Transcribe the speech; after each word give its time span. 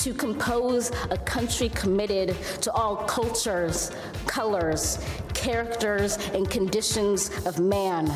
To 0.00 0.14
compose 0.14 0.90
a 1.10 1.18
country 1.18 1.68
committed 1.68 2.34
to 2.62 2.72
all 2.72 2.96
cultures, 3.04 3.92
colors, 4.26 4.98
characters, 5.34 6.16
and 6.32 6.48
conditions 6.48 7.28
of 7.44 7.58
man. 7.58 8.08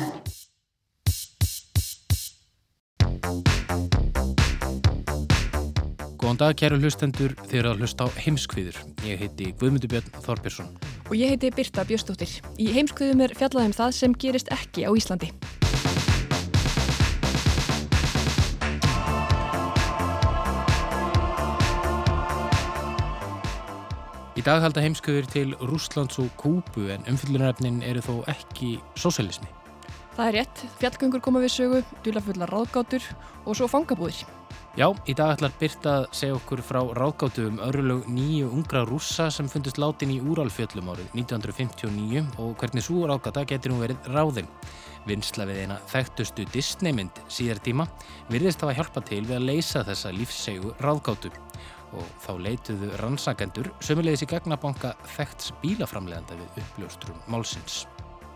Góðan 6.17 6.39
dag, 6.41 6.55
kæru 6.57 6.79
hlustendur, 6.81 7.35
þið 7.45 7.59
eru 7.59 7.69
að 7.75 7.83
hlusta 7.83 8.09
á 8.09 8.17
heimskviður. 8.17 8.81
Ég 9.05 9.21
heiti 9.21 9.51
Guðmundur 9.53 9.93
Björn 9.93 10.09
Þorpirsson. 10.25 10.71
Og 11.05 11.13
ég 11.19 11.35
heiti 11.35 11.53
Birta 11.53 11.85
Björstóttir. 11.85 12.39
Í 12.57 12.71
heimskviðum 12.73 13.21
er 13.27 13.37
fjallaðum 13.37 13.77
það 13.77 13.93
sem 13.99 14.17
gerist 14.25 14.49
ekki 14.57 14.89
á 14.89 14.91
Íslandi. 14.97 15.29
Í 24.45 24.47
dag 24.51 24.61
halda 24.61 24.81
heimskviður 24.83 25.25
til 25.33 25.53
Rúslands 25.57 26.19
og 26.21 26.27
Kúbu 26.37 26.83
en 26.93 27.07
umfyllunarefnin 27.09 27.79
eru 27.81 28.03
þó 28.05 28.19
ekki 28.29 28.75
sósælismi. 28.93 29.47
Það 30.13 30.27
er 30.27 30.35
rétt, 30.37 30.61
fjallgöngur 30.77 31.23
koma 31.25 31.41
við 31.41 31.53
sögu, 31.55 31.79
dulafullar 32.05 32.53
ráðgátur 32.53 33.07
og 33.41 33.57
svo 33.57 33.65
fangabúðir. 33.65 34.19
Já, 34.77 34.91
í 35.09 35.15
dag 35.17 35.33
ætlar 35.33 35.55
Birta 35.57 35.95
að 36.03 36.05
segja 36.19 36.37
okkur 36.37 36.61
frá 36.61 36.77
ráðgáttu 36.93 37.47
um 37.49 37.57
örlug 37.71 38.05
nýju 38.05 38.51
ungra 38.53 38.85
rússa 38.85 39.31
sem 39.33 39.49
fundist 39.49 39.81
látin 39.81 40.13
í 40.13 40.21
Úralfjöllum 40.21 40.93
árið 40.93 41.17
1959 41.23 42.27
og 42.37 42.53
hvernig 42.61 42.85
svo 42.85 43.09
ráðgáta 43.09 43.47
getur 43.49 43.73
nú 43.73 43.81
verið 43.81 44.11
ráðinn. 44.13 44.51
Vinsla 45.09 45.49
við 45.49 45.63
eina 45.63 45.79
þekktustu 45.89 46.45
Disneymynd 46.53 47.17
síðar 47.33 47.65
tíma 47.65 47.89
virðist 48.29 48.61
hafa 48.61 48.77
hjálpa 48.77 49.01
til 49.09 49.23
við 49.25 49.39
að 49.39 49.49
leysa 49.49 49.81
þessa 49.89 50.13
lífssegu 50.13 50.77
ráðgáttu 50.85 51.33
og 51.95 52.05
þá 52.23 52.31
leituðu 52.47 52.91
rannsakendur 53.01 53.71
sömulegis 53.83 54.25
í 54.25 54.29
gagnabanka 54.29 54.93
þekkts 55.15 55.53
bílaframleganda 55.63 56.37
við 56.39 56.63
uppljóstrum 56.63 57.19
málsins. 57.31 57.85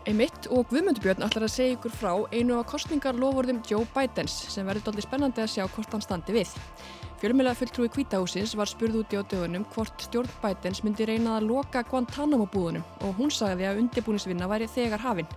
Einmitt 0.08 0.46
og 0.48 0.64
Guðmundubjörn 0.70 1.20
ætlar 1.26 1.44
að 1.44 1.52
segja 1.52 1.74
ykkur 1.76 1.92
frá 1.92 2.12
einu 2.32 2.56
af 2.56 2.70
kostningarlofurðum 2.70 3.60
Joe 3.68 3.84
Bidens 3.92 4.32
sem 4.48 4.64
verður 4.64 4.86
doldið 4.88 5.04
spennandi 5.04 5.42
að 5.44 5.50
sjá 5.52 5.66
hvort 5.68 5.92
hann 5.92 6.04
standi 6.04 6.34
við. 6.38 6.54
Fjölmjöla 7.20 7.52
fulltrúi 7.52 7.90
kvítahúsins 7.92 8.54
var 8.56 8.70
spurð 8.70 9.02
út 9.02 9.12
í 9.12 9.20
á 9.20 9.22
dögunum 9.28 9.66
hvort 9.74 10.06
stjórn 10.06 10.30
Bidens 10.40 10.80
myndi 10.86 11.04
reynað 11.04 11.42
að 11.42 11.50
loka 11.50 11.82
Guantanamo 11.90 12.46
búðunum 12.48 12.86
og 13.04 13.20
hún 13.20 13.34
sagði 13.34 13.68
að 13.68 13.82
undirbúningsvinna 13.82 14.48
væri 14.48 14.70
þegar 14.72 15.04
hafinn. 15.04 15.28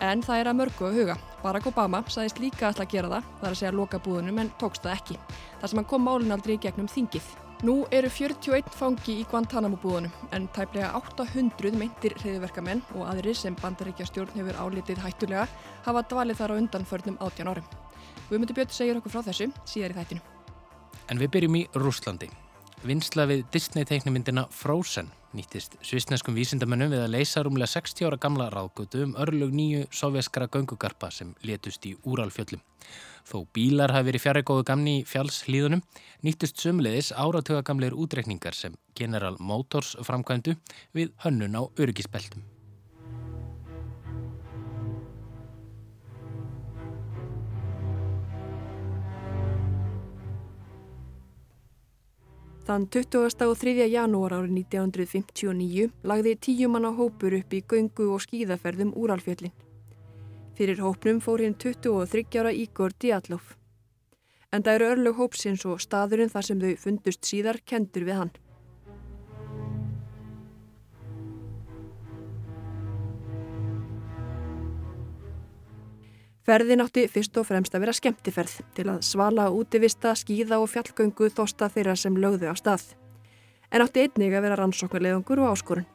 En 0.00 0.24
það 0.24 0.40
er 0.40 0.48
að 0.48 0.58
mörgu 0.62 0.88
að 0.88 0.96
huga. 0.96 1.18
Barack 1.42 1.68
Obama 1.68 2.00
sagðist 2.08 2.40
líka 2.40 2.70
alltaf 2.70 2.86
að 2.86 2.94
gera 2.94 3.12
það, 3.12 3.30
er 3.42 3.50
að 3.50 3.58
segja 3.60 3.74
að 3.74 3.80
loka 3.82 4.00
búðunum 4.00 4.40
en 4.40 4.52
tókst 4.56 4.88
það 4.88 4.96
ekki. 4.96 5.20
Þar 5.60 5.74
sem 5.74 5.82
hann 5.82 5.90
kom 5.92 6.08
málun 6.08 6.32
aldrei 6.38 6.56
í 6.56 6.62
gegnum 6.64 6.88
þingið. 6.88 7.28
Nú 7.60 7.82
eru 7.92 8.08
41 8.08 8.72
fangi 8.72 9.18
í 9.20 9.24
Guantanamo 9.28 9.76
búðunum 9.82 10.30
en 10.32 10.46
tæplega 10.56 10.94
800 10.96 11.74
meintir 11.76 12.14
hriðverkamenn 12.22 12.80
og 12.94 13.02
aðrir 13.04 13.36
sem 13.36 13.56
bandaríkja 13.60 14.06
stjórn 14.08 14.32
hefur 14.38 14.56
álitið 14.56 15.02
hættulega 15.04 15.44
hafa 15.84 16.02
dvalið 16.08 16.40
þar 16.40 16.54
á 16.56 16.60
undanförnum 16.62 17.18
18 17.20 17.50
árum. 17.52 17.66
Guðmundur 18.30 18.56
Björn 18.56 18.72
segir 18.72 18.96
okkur 18.96 19.12
frá 19.12 19.26
þessu 19.28 19.50
síðar 19.68 19.92
í 19.92 19.98
þættinu. 19.98 20.24
En 21.12 21.20
við 21.20 21.32
byrjum 21.36 21.60
í 21.60 21.62
Rúslandi. 21.76 22.30
Vinsla 22.80 23.28
við 23.28 23.44
Disney-teiknumyndina 23.52 24.46
Frozen 24.48 25.12
nýttist 25.36 25.76
svisneskum 25.84 26.34
vísindamennum 26.34 26.94
við 26.94 27.04
að 27.04 27.12
leysa 27.12 27.44
rúmlega 27.44 27.74
60 27.76 28.08
ára 28.08 28.18
gamla 28.24 28.48
ráðgötu 28.54 29.04
um 29.04 29.12
örlug 29.20 29.52
nýju 29.52 29.84
sovjaskara 29.92 30.48
göngugarpa 30.48 31.12
sem 31.12 31.36
letust 31.44 31.84
í 31.86 31.92
Úralfjöllum. 32.08 32.64
Þó 33.28 33.44
bílar 33.54 33.92
hafi 33.94 34.10
verið 34.10 34.24
fjari 34.24 34.44
góðu 34.46 34.64
gamni 34.70 34.94
í 35.00 35.08
fjallslíðunum, 35.08 35.82
nýttust 36.26 36.62
sömulegis 36.62 37.10
áratuga 37.12 37.64
gamleir 37.66 37.96
útrekningar 37.96 38.56
sem 38.56 38.78
General 38.94 39.36
Motors 39.40 39.96
framkvæmdu 40.06 40.56
við 40.96 41.12
hönnun 41.24 41.60
á 41.60 41.62
öryggisbeltum. 41.80 42.46
Þann 52.70 52.84
20. 52.86 53.48
og 53.50 53.56
3. 53.58 53.86
janúar 53.90 54.36
árið 54.36 54.52
1959 54.60 55.88
lagði 56.06 56.36
tíumanna 56.46 56.92
hópur 56.94 57.34
upp 57.40 57.56
í 57.56 57.64
göngu 57.66 58.12
og 58.14 58.22
skíðaferðum 58.22 58.92
Úralfjöllin. 58.94 59.50
Fyrir 60.60 60.82
hópnum 60.84 61.22
fór 61.24 61.40
hinn 61.40 61.54
23 61.56 62.36
ára 62.36 62.50
Ígor 62.52 62.92
Diatlov. 63.00 63.54
En 64.52 64.60
það 64.60 64.74
eru 64.76 64.88
örlög 64.92 65.14
hópsins 65.16 65.62
og 65.64 65.78
staðurinn 65.80 66.28
þar 66.28 66.44
sem 66.44 66.58
þau 66.60 66.72
fundust 66.82 67.24
síðar 67.24 67.56
kendur 67.64 68.04
við 68.04 68.18
hann. 68.18 68.32
Ferðin 76.44 76.84
átti 76.84 77.06
fyrst 77.08 77.40
og 77.40 77.48
fremst 77.48 77.72
að 77.72 77.86
vera 77.86 77.94
skemmtiferð 77.96 78.58
til 78.76 78.84
að 78.92 79.00
svala 79.08 79.46
útivista, 79.48 80.12
skíða 80.12 80.58
og 80.60 80.68
fjallgöngu 80.74 81.30
þósta 81.38 81.70
þeirra 81.72 81.96
sem 81.96 82.20
lögðu 82.20 82.52
á 82.52 82.54
stað. 82.60 82.84
En 83.72 83.80
átti 83.80 84.04
einnig 84.04 84.36
að 84.36 84.44
vera 84.50 84.60
rannsóknarleðungur 84.60 85.40
og 85.40 85.54
áskorun. 85.54 85.88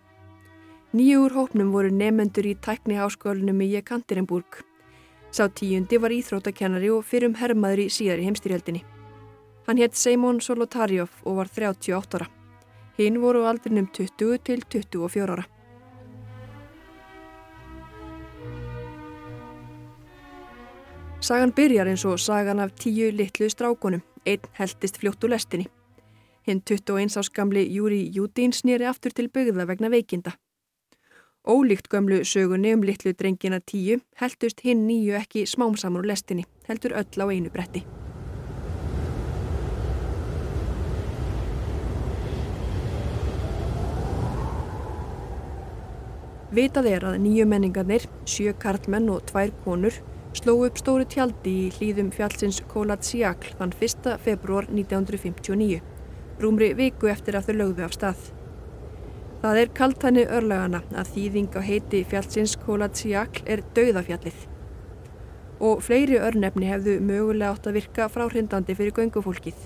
Nýjur 0.96 1.34
hópnum 1.36 1.74
voru 1.74 1.90
nefendur 1.92 2.46
í 2.48 2.54
tækni 2.56 2.96
háskólinum 2.96 3.58
í 3.60 3.66
Jekantirinburg. 3.74 4.62
Sá 5.28 5.50
tíundi 5.52 5.98
var 6.00 6.14
íþróttakennari 6.16 6.88
og 6.96 7.02
fyrrum 7.04 7.34
herrmaður 7.36 7.82
í 7.84 7.88
síðari 7.92 8.24
heimstyrjaldinni. 8.24 8.86
Hann 9.68 9.82
hétt 9.82 10.00
Seimón 10.00 10.40
Solotarjov 10.40 11.18
og 11.26 11.42
var 11.42 11.52
38 11.52 12.16
ára. 12.16 12.30
Hinn 12.96 13.20
voru 13.20 13.44
aldrinum 13.44 13.90
20 13.92 14.40
til 14.48 14.64
24 14.72 15.36
ára. 15.36 15.44
Sagan 21.20 21.52
byrjar 21.60 21.92
eins 21.92 22.08
og 22.08 22.24
sagan 22.24 22.64
af 22.64 22.72
tíu 22.80 23.12
litlu 23.12 23.52
strákonum, 23.52 24.06
einn 24.24 24.48
heldist 24.56 25.04
fljótt 25.04 25.28
úr 25.28 25.36
lestinni. 25.36 25.68
Hinn 26.48 26.64
21 26.64 27.20
ás 27.20 27.34
gamli 27.36 27.68
Júri 27.68 28.06
Júdín 28.16 28.56
snýri 28.56 28.88
aftur 28.88 29.12
til 29.12 29.28
byggða 29.28 29.68
vegna 29.68 29.92
veikinda. 29.92 30.38
Ólíkt 31.46 31.90
gömlu 31.90 32.24
sögunni 32.26 32.74
um 32.74 32.82
litlu 32.82 33.12
drengina 33.14 33.60
tíu 33.62 34.00
heldust 34.18 34.64
hinn 34.66 34.88
nýju 34.88 35.14
ekki 35.14 35.44
smámsamur 35.46 36.02
úr 36.02 36.08
lestinni, 36.10 36.46
heldur 36.66 36.96
öll 36.98 37.22
á 37.22 37.26
einu 37.30 37.52
bretti. 37.54 37.84
Vitað 46.56 46.90
er 46.90 47.06
að 47.06 47.20
nýju 47.22 47.46
menningarnir, 47.52 48.08
sjö 48.26 48.56
karlmenn 48.58 49.12
og 49.14 49.28
tvær 49.30 49.54
konur 49.66 50.00
sló 50.34 50.56
upp 50.66 50.80
stóru 50.82 51.06
tjaldi 51.06 51.54
í 51.68 51.70
hlýðum 51.78 52.10
fjallsins 52.16 52.64
Kolatsiakl 52.72 53.54
þann 53.60 53.76
1. 53.78 54.10
februar 54.26 54.66
1959, 54.72 55.78
rúmri 56.42 56.74
viku 56.74 57.14
eftir 57.14 57.38
að 57.38 57.52
þau 57.52 57.56
lögðu 57.62 57.86
af 57.86 57.96
stað. 58.00 58.26
Það 59.46 59.60
er 59.62 59.70
kaltæni 59.78 60.22
örlagana 60.34 60.80
að 60.98 61.10
þýðing 61.14 61.54
á 61.54 61.62
heiti 61.62 62.00
fjallsins 62.10 62.56
Kolatsiakl 62.58 63.44
er 63.46 63.62
dauðafjallið. 63.78 64.38
Og 65.62 65.84
fleiri 65.86 66.18
örnefni 66.18 66.66
hefðu 66.66 66.96
mögulega 67.06 67.52
átt 67.54 67.68
að 67.70 67.76
virka 67.78 68.08
fráhrindandi 68.10 68.74
fyrir 68.74 68.96
göngufólkið. 68.98 69.60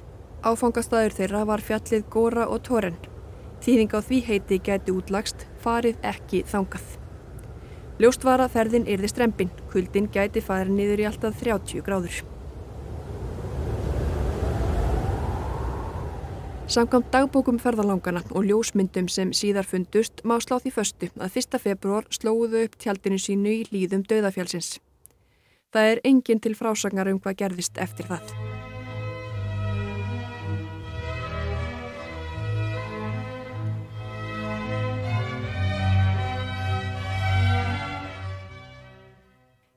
Áfangastæður 0.44 1.16
þeirra 1.16 1.46
var 1.48 1.64
fjallið 1.64 2.04
Góra 2.12 2.50
og 2.52 2.60
Tóren. 2.68 2.98
Þýðing 3.64 3.96
á 3.96 4.00
því 4.04 4.20
heiti 4.28 4.60
gæti 4.68 4.98
útlagst, 5.00 5.48
farið 5.64 6.04
ekki 6.12 6.44
þangað. 6.52 6.90
Ljóst 8.04 8.28
var 8.28 8.44
að 8.44 8.58
ferðin 8.58 8.90
yrði 8.98 9.14
strempin, 9.14 9.56
kuldin 9.72 10.12
gæti 10.12 10.44
farið 10.44 10.76
niður 10.76 11.06
í 11.06 11.08
alltaf 11.08 11.40
30 11.40 11.88
gráður. 11.88 12.20
Samkvæmt 16.70 17.08
dagbókum 17.10 17.58
ferðalangana 17.58 18.22
og 18.30 18.44
ljósmyndum 18.46 19.08
sem 19.10 19.32
síðar 19.34 19.66
fundust 19.66 20.20
má 20.22 20.36
slá 20.38 20.60
því 20.62 20.72
föstu 20.76 21.08
að 21.18 21.38
1. 21.42 21.56
februar 21.64 22.06
slóðu 22.14 22.60
upp 22.68 22.76
tjaldinu 22.78 23.18
sínu 23.18 23.50
í 23.50 23.64
líðum 23.72 24.04
döðafjálsins. 24.06 24.76
Það 25.74 25.90
er 25.96 26.02
enginn 26.06 26.42
til 26.44 26.54
frásagnar 26.54 27.10
um 27.10 27.18
hvað 27.24 27.40
gerðist 27.42 27.82
eftir 27.82 28.06
það. 28.06 28.30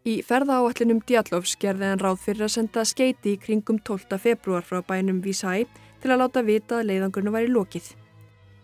Í 0.04 0.18
ferðaáallinum 0.28 1.00
Djallovs 1.08 1.56
gerði 1.56 1.88
hann 1.88 2.04
ráð 2.04 2.20
fyrir 2.26 2.50
að 2.50 2.52
senda 2.58 2.84
skeiti 2.84 3.32
í 3.32 3.40
kringum 3.40 3.80
12. 3.80 4.20
februar 4.20 4.68
frá 4.68 4.84
bænum 4.84 5.24
Vísæi 5.24 5.64
til 6.02 6.10
að 6.12 6.20
láta 6.24 6.42
vita 6.42 6.80
að 6.80 6.88
leiðangurinn 6.90 7.32
var 7.34 7.46
í 7.46 7.52
lokið. 7.52 7.92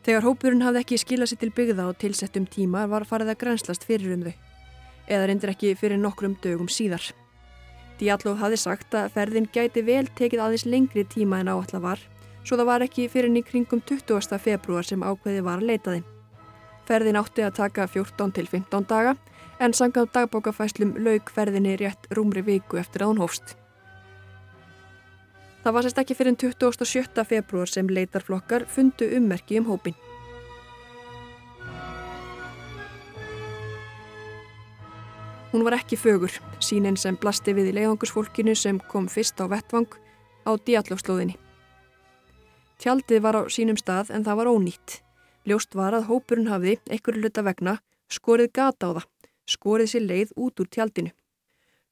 Þegar 0.06 0.24
hópurinn 0.24 0.64
hafði 0.64 0.82
ekki 0.82 0.98
skilað 1.02 1.30
sér 1.30 1.40
til 1.42 1.50
byggða 1.54 1.86
á 1.86 1.90
tilsettum 2.02 2.46
tíma 2.50 2.86
var 2.90 3.06
farið 3.06 3.34
að 3.34 3.40
grænslast 3.42 3.86
fyrir 3.86 4.14
um 4.14 4.26
þau. 4.26 4.34
Eða 5.08 5.26
reyndir 5.28 5.52
ekki 5.54 5.74
fyrir 5.78 6.00
nokkrum 6.00 6.36
dögum 6.42 6.70
síðar. 6.72 7.04
Djallov 7.98 8.38
hafði 8.38 8.60
sagt 8.62 8.94
að 8.94 9.10
ferðin 9.16 9.48
gæti 9.52 9.82
vel 9.82 10.06
tekið 10.18 10.44
aðeins 10.44 10.66
lengri 10.66 11.04
tíma 11.04 11.40
en 11.42 11.50
áallar 11.50 11.82
var, 11.82 12.02
svo 12.44 12.56
það 12.56 12.70
var 12.70 12.86
ekki 12.86 13.08
fyrir 13.12 13.34
í 13.34 13.42
kringum 13.42 13.82
20. 13.82 14.38
februar 14.38 14.86
sem 14.86 15.02
ákveði 15.02 15.44
var 15.44 15.62
að 15.62 15.72
leita 15.72 15.96
þeim. 15.96 16.06
Ferðin 16.88 17.18
átti 17.20 17.44
að 17.44 17.56
taka 17.58 17.88
14 17.90 18.32
til 18.32 18.46
15 18.48 18.86
daga 18.88 19.16
en 19.60 19.74
sangað 19.74 20.12
dagbókafæslum 20.14 20.94
laug 21.04 21.32
ferðinni 21.34 21.76
rétt 21.76 22.06
rúmri 22.14 22.44
viku 22.46 22.78
eftir 22.80 23.04
að 23.04 23.12
hún 23.12 23.24
hófst. 23.26 23.56
Það 25.68 25.74
var 25.76 25.84
sérst 25.84 25.98
ekki 26.00 26.14
fyrir 26.16 26.36
27. 26.40 27.24
februar 27.28 27.68
sem 27.68 27.88
leitarflokkar 27.92 28.62
fundu 28.72 29.04
ummerki 29.18 29.58
um 29.60 29.66
hópin. 29.68 29.96
Hún 35.52 35.66
var 35.66 35.76
ekki 35.76 35.98
fögur, 36.00 36.32
sínin 36.64 36.96
sem 36.96 37.20
blasti 37.20 37.52
við 37.52 37.68
í 37.68 37.76
leiðangursfólkinu 37.76 38.56
sem 38.56 38.80
kom 38.80 39.12
fyrst 39.12 39.44
á 39.44 39.44
vettvang 39.44 39.92
á 40.48 40.56
diallófslóðinni. 40.56 41.36
Tjaldið 42.80 43.20
var 43.28 43.36
á 43.36 43.42
sínum 43.52 43.76
stað 43.76 44.14
en 44.16 44.24
það 44.24 44.40
var 44.40 44.52
ónýtt. 44.54 45.02
Ljóst 45.44 45.76
var 45.76 45.92
að 45.92 46.08
hópurinn 46.08 46.48
hafði, 46.48 46.78
einhverju 46.88 47.28
luta 47.28 47.44
vegna, 47.44 47.76
skorið 48.08 48.54
gata 48.56 48.88
á 48.88 48.90
það 48.96 49.08
skorið 49.48 49.92
sér 49.92 50.08
leið 50.08 50.32
út 50.36 50.60
úr 50.64 50.68
tjaldinu. 50.72 51.12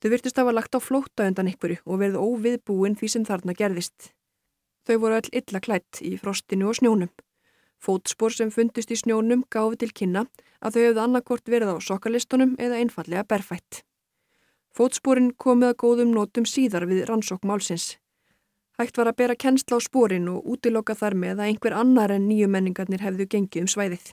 Þau 0.03 0.11
virtust 0.13 0.37
var 0.37 0.55
lagt 0.55 0.77
á 0.77 0.81
flótta 0.81 1.25
undan 1.29 1.49
ykkur 1.49 1.79
og 1.85 2.01
verið 2.03 2.21
óviðbúin 2.21 2.97
því 3.01 3.09
sem 3.09 3.25
þarna 3.25 3.57
gerðist. 3.57 4.13
Þau 4.87 4.97
voru 5.03 5.19
all 5.19 5.31
illa 5.33 5.61
klætt 5.61 6.03
í 6.05 6.17
frostinu 6.21 6.69
og 6.71 6.77
snjónum. 6.79 7.11
Fótspor 7.81 8.33
sem 8.33 8.53
fundist 8.53 8.93
í 8.93 8.99
snjónum 9.01 9.45
gáfi 9.53 9.81
til 9.81 9.93
kynna 9.93 10.27
að 10.61 10.77
þau 10.77 10.83
hefðu 10.85 11.03
annarkort 11.03 11.49
verið 11.49 11.73
á 11.73 11.77
sokkalistunum 11.81 12.57
eða 12.61 12.81
einfallega 12.81 13.25
berfætt. 13.29 13.83
Fótsporin 14.77 15.33
komið 15.41 15.73
að 15.73 15.79
góðum 15.81 16.13
nótum 16.13 16.45
síðar 16.49 16.85
við 16.89 17.07
rannsók 17.09 17.45
málsins. 17.49 17.97
Hægt 18.77 18.99
var 19.01 19.09
að 19.09 19.17
bera 19.23 19.37
kennsla 19.41 19.79
á 19.79 19.81
sporin 19.81 20.29
og 20.29 20.45
útiloka 20.45 20.93
þar 20.95 21.17
með 21.17 21.41
að 21.41 21.49
einhver 21.49 21.77
annar 21.77 22.13
en 22.13 22.29
nýju 22.29 22.49
menningarnir 22.53 23.01
hefðu 23.01 23.25
gengið 23.33 23.65
um 23.65 23.71
svæðið. 23.73 24.11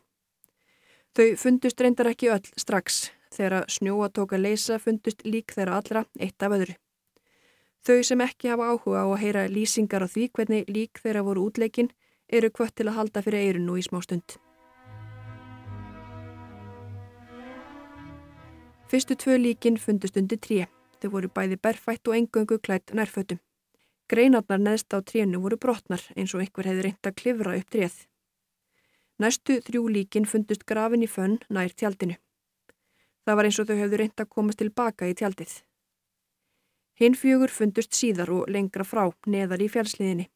Þau 1.14 1.28
fundust 1.38 1.84
reyndar 1.84 2.08
ekki 2.14 2.32
öll 2.32 2.48
strax 2.56 3.10
Þegar 3.34 3.66
snjóa 3.72 4.12
tók 4.14 4.36
að 4.36 4.46
leysa 4.46 4.78
fundust 4.80 5.24
lík 5.26 5.56
þeirra 5.56 5.80
allra 5.80 6.06
eitt 6.20 6.44
af 6.46 6.54
öðru. 6.54 6.76
Þau 7.84 8.00
sem 8.08 8.22
ekki 8.24 8.52
hafa 8.52 8.70
áhuga 8.72 9.04
á 9.04 9.08
að 9.10 9.22
heyra 9.24 9.44
lýsingar 9.50 10.06
á 10.06 10.08
því 10.08 10.30
hvernig 10.38 10.70
lík 10.70 11.02
þeirra 11.04 11.26
voru 11.26 11.50
útleikin 11.50 11.90
eru 12.30 12.50
kvött 12.54 12.78
til 12.78 12.88
að 12.88 12.98
halda 13.00 13.24
fyrir 13.26 13.48
eirinu 13.50 13.76
í 13.76 13.84
smá 13.84 14.00
stund. 14.06 14.38
Fyrstu 18.88 19.18
tvö 19.18 19.40
líkin 19.42 19.82
fundust 19.82 20.18
undir 20.22 20.38
tré. 20.38 20.68
Þau 21.02 21.10
voru 21.18 21.30
bæði 21.36 21.58
berfætt 21.60 22.08
og 22.08 22.16
engöngu 22.16 22.60
klætt 22.64 22.94
nærfötum. 22.96 23.42
Greinarnar 24.08 24.62
neðst 24.62 24.94
á 24.94 25.02
trénu 25.02 25.42
voru 25.44 25.58
brotnar 25.58 26.04
eins 26.16 26.36
og 26.36 26.44
einhver 26.44 26.70
hefði 26.70 26.86
reynt 26.86 27.10
að 27.10 27.18
klifra 27.20 27.56
upp 27.58 27.72
tréð. 27.74 27.96
Næstu 29.20 29.60
þrjú 29.66 29.88
líkin 29.98 30.30
fundust 30.30 30.64
grafin 30.70 31.04
í 31.04 31.10
fönn 31.10 31.42
nær 31.50 31.74
tjaldinu. 31.74 32.16
Það 33.24 33.38
var 33.40 33.48
eins 33.48 33.60
og 33.62 33.70
þau 33.70 33.78
hefðu 33.80 34.00
reynd 34.02 34.20
að 34.20 34.31
komast 34.36 34.60
tilbaka 34.60 35.08
í 35.08 35.16
tjaldið. 35.16 35.54
Hinn 37.00 37.16
fjögur 37.18 37.52
fundust 37.52 37.96
síðar 37.98 38.30
og 38.36 38.50
lengra 38.52 38.86
frá, 38.86 39.08
neðar 39.25 39.64
í 39.64 39.70
fjálsliðinni. 39.72 40.28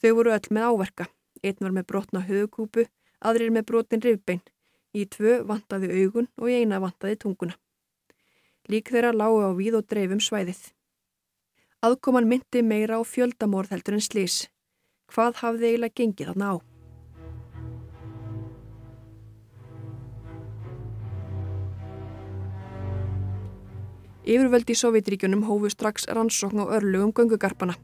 Þau 0.00 0.12
voru 0.16 0.32
öll 0.32 0.54
með 0.54 0.68
áverka. 0.70 1.08
Einn 1.44 1.60
var 1.60 1.74
með 1.76 1.86
brotna 1.90 2.22
högukúpu, 2.24 2.86
aðrir 3.20 3.52
með 3.52 3.66
brotin 3.68 4.04
rifbein. 4.04 4.40
Í 4.96 5.06
tvö 5.06 5.40
vantaði 5.46 5.90
augun 6.00 6.30
og 6.40 6.50
í 6.50 6.60
eina 6.62 6.80
vantaði 6.82 7.18
tunguna. 7.20 7.56
Lík 8.70 8.90
þeirra 8.92 9.12
lágu 9.14 9.42
á 9.44 9.50
víð 9.56 9.80
og 9.80 9.86
dreifum 9.90 10.22
svæðið. 10.22 10.62
Aðkoman 11.84 12.28
myndi 12.28 12.62
meira 12.62 13.00
á 13.00 13.02
fjöldamórð 13.04 13.72
heldur 13.74 13.96
en 13.96 14.04
slís. 14.04 14.42
Hvað 15.10 15.40
hafði 15.42 15.70
eiginlega 15.70 15.96
gengið 15.96 16.32
þarna 16.32 16.52
á? 16.52 16.69
Yfirvöldi 24.30 24.76
í 24.76 24.78
Sovjetríkjunum 24.78 25.40
hófu 25.48 25.72
strax 25.72 26.04
rannsókn 26.06 26.62
á 26.62 26.70
örlugum 26.76 27.10
göngugarpana. 27.10 27.74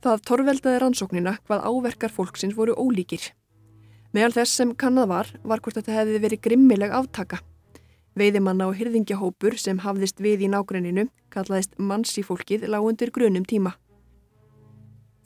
Það 0.00 0.22
torveldaði 0.30 0.78
rannsóknina 0.80 1.34
hvað 1.44 1.64
áverkar 1.68 2.12
fólksins 2.12 2.56
voru 2.56 2.72
ólíkir. 2.72 3.34
Meðal 4.16 4.32
þess 4.38 4.56
sem 4.56 4.72
kannad 4.80 5.10
var, 5.10 5.28
var 5.44 5.60
hvort 5.60 5.76
þetta 5.76 5.98
hefði 5.98 6.22
verið 6.24 6.42
grimmileg 6.46 6.94
aftaka. 6.96 7.42
Veiðimanna 8.16 8.70
og 8.70 8.78
hyrðingjahópur 8.78 9.58
sem 9.60 9.82
hafðist 9.84 10.22
við 10.24 10.46
í 10.46 10.50
nágrenninu, 10.54 11.08
kallaðist 11.34 11.76
mannsífólkið, 11.76 12.64
lág 12.70 12.88
undir 12.88 13.12
grunum 13.12 13.44
tíma. 13.44 13.74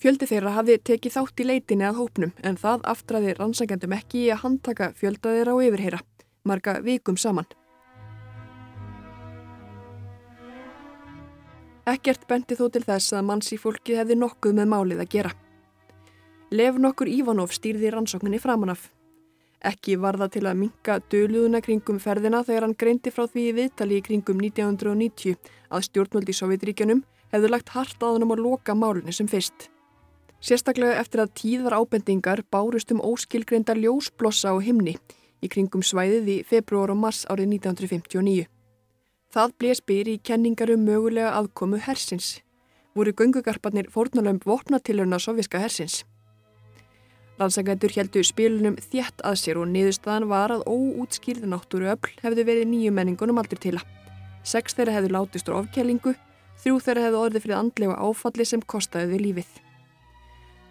Fjöldi 0.02 0.26
þeirra 0.30 0.56
hafði 0.56 0.80
tekið 0.90 1.16
þátt 1.20 1.44
í 1.44 1.48
leitinni 1.52 1.86
að 1.86 2.00
hópnum 2.00 2.34
en 2.42 2.58
það 2.58 2.82
aftraði 2.96 3.38
rannsækjandum 3.38 3.94
ekki 3.98 4.24
í 4.24 4.28
að 4.34 4.42
handtaka 4.46 4.92
fjölda 4.98 5.38
þeirra 5.38 5.54
á 5.54 5.62
yfirheyra, 5.68 6.02
marga 6.42 6.78
vikum 6.82 7.18
saman. 7.18 7.46
Ekkert 11.88 12.26
benti 12.28 12.56
þó 12.58 12.66
til 12.68 12.82
þess 12.84 13.14
að 13.16 13.24
manns 13.24 13.48
í 13.54 13.56
fólki 13.56 13.94
hefði 13.96 14.18
nokkuð 14.18 14.56
með 14.58 14.66
málið 14.68 14.98
að 15.04 15.12
gera. 15.14 15.30
Lev 16.52 16.80
nokkur 16.84 17.08
Ívanov 17.08 17.54
stýrði 17.54 17.92
rannsókninni 17.94 18.40
framanaf. 18.42 18.90
Ekki 19.64 19.96
var 20.00 20.18
það 20.20 20.34
til 20.34 20.42
að 20.50 20.58
minka 20.60 20.98
döluðuna 21.12 21.62
kringum 21.64 22.00
ferðina 22.02 22.42
þegar 22.44 22.66
hann 22.66 22.76
greindi 22.82 23.12
frá 23.14 23.24
því 23.26 23.46
viðtali 23.56 23.96
í 23.98 24.04
kringum 24.04 24.42
1990 24.44 25.38
að 25.72 25.86
stjórnvöldi 25.88 26.34
í 26.34 26.38
Sovjetríkjanum 26.40 27.02
hefðu 27.32 27.52
lagt 27.54 27.72
hart 27.72 28.04
að 28.04 28.18
hann 28.18 28.26
um 28.28 28.36
að 28.36 28.44
loka 28.44 28.76
málunni 28.76 29.16
sem 29.16 29.30
fyrst. 29.30 29.70
Sérstaklega 30.44 31.00
eftir 31.00 31.24
að 31.24 31.34
tíðar 31.40 31.78
ábendingar 31.80 32.44
bárust 32.52 32.92
um 32.92 33.00
óskilgreinda 33.00 33.74
ljósblossa 33.80 34.52
á 34.52 34.56
himni 34.60 34.98
í 35.40 35.48
kringum 35.48 35.82
svæðið 35.82 36.30
í 36.36 36.38
februar 36.46 36.92
og 36.92 37.00
mars 37.00 37.24
árið 37.32 37.56
1959. 37.56 38.46
Það 39.28 39.50
blés 39.60 39.80
byr 39.84 40.08
í 40.08 40.20
kenningar 40.24 40.70
um 40.72 40.86
mögulega 40.88 41.34
aðkomu 41.36 41.76
hersins. 41.84 42.38
Voru 42.96 43.12
gungugarparnir 43.12 43.90
fórnalömb 43.92 44.46
vopnatilurna 44.48 45.18
soviska 45.20 45.60
hersins. 45.60 45.98
Landsangætur 47.36 47.92
heldu 47.92 48.22
spilunum 48.24 48.78
þjætt 48.80 49.20
að 49.28 49.36
sér 49.42 49.58
og 49.60 49.68
niðurstaðan 49.68 50.30
var 50.30 50.54
að 50.54 50.64
óútskýrði 50.64 51.50
náttúru 51.52 51.90
öll 51.92 52.14
hefðu 52.22 52.44
verið 52.48 52.70
nýju 52.70 52.92
menningunum 52.96 53.40
aldrei 53.42 53.60
til 53.60 53.74
að. 53.76 53.84
Seks 54.48 54.78
þeirra 54.78 54.94
hefðu 54.96 55.10
látist 55.12 55.52
á 55.52 55.60
ofkjælingu, 55.60 56.14
þrjú 56.62 56.78
þeirra 56.86 57.04
hefðu 57.04 57.20
orðið 57.26 57.44
fyrir 57.44 57.58
andlega 57.58 57.98
áfalli 58.00 58.46
sem 58.48 58.62
kostaði 58.64 59.10
við 59.12 59.24
lífið. 59.26 59.50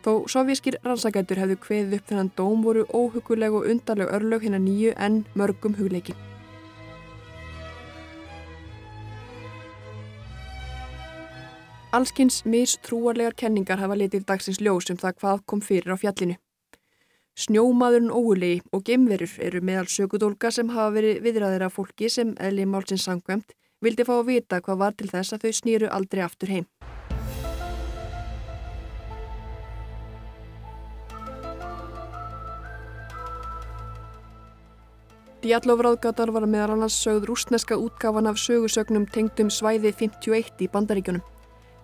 Þó 0.02 0.12
sovískir 0.34 0.80
rannsakætur 0.82 1.44
hefðu 1.44 1.60
kveðið 1.62 2.00
upp 2.00 2.10
þennan 2.10 2.34
dóm 2.34 2.66
voru 2.66 2.88
óhuguleg 2.90 3.54
og 3.54 3.70
undarleg 3.70 4.12
örlög 4.18 4.48
hérna 4.48 4.60
nýju 4.66 4.98
en 4.98 5.22
mörgum 5.38 5.78
hugleikin. 5.78 6.18
Allskins 11.98 12.44
mistrúarlegar 12.46 13.34
kenningar 13.34 13.80
hafa 13.82 13.96
litið 13.98 14.27
dagsins 14.30 14.60
ljós 14.62 14.92
um 14.94 14.98
það 15.01 15.16
hvað 15.18 15.39
kom 15.50 15.62
fyrir 15.66 15.96
á 15.96 15.98
fjallinu. 15.98 16.36
Snjómaðurinn 17.42 18.12
óulegi 18.13 18.60
og 18.70 18.84
gemverur 18.86 19.32
eru 19.42 19.62
meðal 19.66 19.88
sökudólka 19.89 20.51
sem 20.54 20.70
hafa 20.75 20.92
verið 20.94 21.24
viðræðir 21.25 21.63
af 21.66 21.74
fólki 21.74 22.10
sem 22.13 22.36
eðli 22.38 22.68
málsins 22.70 23.06
sangvæmt 23.08 23.56
vildi 23.82 24.06
fá 24.06 24.12
að 24.13 24.30
vita 24.30 24.60
hvað 24.62 24.77
var 24.84 24.94
til 25.00 25.10
þess 25.10 25.34
að 25.34 25.46
þau 25.46 25.54
snýru 25.60 25.89
aldrei 25.98 26.22
aftur 26.22 26.51
heim. 26.54 26.68
Djallofráðgátar 35.42 36.30
var 36.36 36.46
meðal 36.46 36.75
annars 36.75 37.00
sögð 37.01 37.25
rúsneska 37.32 37.80
útgáfan 37.82 38.30
af 38.30 38.38
sögusögnum 38.38 39.10
tengdum 39.10 39.50
svæði 39.50 39.96
51 40.04 40.62
í 40.62 40.70
bandaríkjunum 40.70 41.25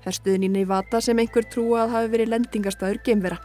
herstuðin 0.03 0.47
í 0.47 0.51
Nevada 0.53 1.01
sem 1.01 1.19
einhver 1.19 1.47
trúa 1.49 1.83
að 1.85 1.95
hafi 1.97 2.13
verið 2.13 2.31
lendingarstaður 2.33 3.01
gemvera. 3.07 3.39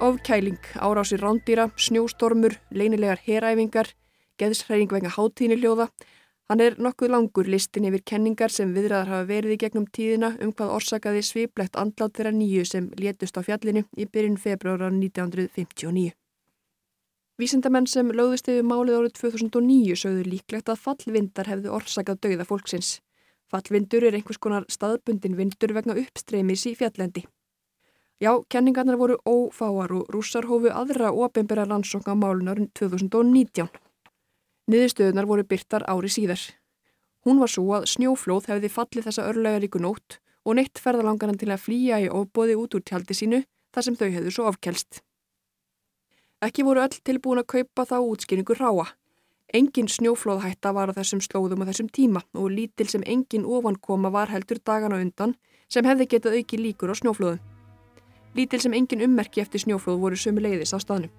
Ofkæling, 0.00 0.60
árásir 0.80 1.20
rándýra, 1.20 1.68
snjóstormur, 1.76 2.54
leinilegar 2.72 3.20
heræfingar, 3.26 3.90
geðsræring 4.40 4.88
venga 4.88 5.12
hátíðni 5.12 5.58
hljóða. 5.60 5.90
Hann 6.48 6.62
er 6.64 6.78
nokkuð 6.80 7.12
langur 7.12 7.46
listin 7.46 7.84
yfir 7.86 8.02
kenningar 8.12 8.50
sem 8.50 8.72
viðræðar 8.74 9.12
hafa 9.12 9.28
verið 9.28 9.54
í 9.54 9.58
gegnum 9.60 9.84
tíðina 9.86 10.32
um 10.40 10.54
hvað 10.56 10.72
orsakaði 10.78 11.20
sviplegt 11.28 11.76
andlátt 11.78 12.16
þeirra 12.16 12.32
nýju 12.34 12.64
sem 12.66 12.88
létust 12.98 13.36
á 13.38 13.44
fjallinu 13.44 13.84
í 13.94 14.08
byrjun 14.08 14.40
februara 14.40 14.88
1959. 14.88 16.19
Vísindamenn 17.40 17.86
sem 17.88 18.10
lögðist 18.12 18.50
yfir 18.52 18.66
málið 18.68 18.98
árið 18.98 19.12
2009 19.16 19.94
sögðu 19.96 20.24
líklegt 20.28 20.68
að 20.68 20.82
fallvindar 20.82 21.48
hefðu 21.48 21.70
orsakað 21.72 22.18
dauða 22.26 22.44
fólksins. 22.44 22.98
Fallvindur 23.48 24.04
er 24.04 24.18
einhvers 24.18 24.38
konar 24.44 24.66
staðbundin 24.68 25.38
vindur 25.38 25.72
vegna 25.72 25.96
uppstreymis 26.02 26.66
í 26.68 26.74
fjallendi. 26.76 27.24
Já, 28.20 28.34
kenningarnar 28.52 29.00
voru 29.00 29.16
ófáar 29.24 29.96
og 29.96 30.12
rússar 30.12 30.50
hófu 30.50 30.68
aðra 30.68 31.14
ofinbæra 31.16 31.64
rannsókn 31.64 32.12
á 32.12 32.14
málunarinn 32.20 32.68
2019. 32.76 33.72
Niðurstöðunar 34.68 35.32
voru 35.32 35.48
byrtar 35.48 35.88
ári 35.88 36.12
síðar. 36.12 36.42
Hún 37.24 37.40
var 37.40 37.48
svo 37.48 37.70
að 37.78 37.88
snjóflóð 37.94 38.52
hefði 38.52 38.74
fallið 38.76 39.08
þessa 39.08 39.30
örlega 39.32 39.64
ríku 39.64 39.80
nótt 39.80 40.20
og 40.44 40.60
neitt 40.60 40.76
ferðalangaran 40.76 41.40
til 41.40 41.48
að 41.48 41.64
flýja 41.64 42.04
í 42.04 42.12
ofbóði 42.12 42.60
út 42.60 42.76
úr 42.76 42.84
tjaldi 42.84 43.16
sínu 43.16 43.46
þar 43.72 43.86
sem 43.86 43.96
þau 43.96 44.10
hefðu 44.10 44.34
svo 44.36 44.52
afkelst. 44.52 45.00
Ekki 46.40 46.64
voru 46.64 46.80
öll 46.80 46.94
tilbúin 47.04 47.42
að 47.42 47.50
kaupa 47.52 47.84
þá 47.84 47.98
útskýringu 48.00 48.54
ráa. 48.56 48.86
Engin 49.52 49.90
snjóflóðhætta 49.92 50.70
var 50.72 50.88
á 50.88 50.96
þessum 50.96 51.20
slóðum 51.20 51.60
á 51.60 51.68
þessum 51.68 51.90
tíma 51.92 52.22
og 52.32 52.48
lítil 52.54 52.86
sem 52.88 53.04
engin 53.04 53.44
ofankoma 53.44 54.08
var 54.08 54.32
heldur 54.32 54.56
dagana 54.64 55.02
undan 55.04 55.34
sem 55.68 55.84
hefði 55.84 56.06
getað 56.14 56.38
auki 56.40 56.56
líkur 56.62 56.94
á 56.94 56.96
snjóflóðum. 56.96 57.44
Lítil 58.32 58.62
sem 58.64 58.72
engin 58.72 59.04
ummerki 59.04 59.44
eftir 59.44 59.60
snjóflóð 59.60 60.00
voru 60.00 60.16
sömu 60.16 60.40
leiðis 60.40 60.72
á 60.72 60.80
staðnum. 60.80 61.12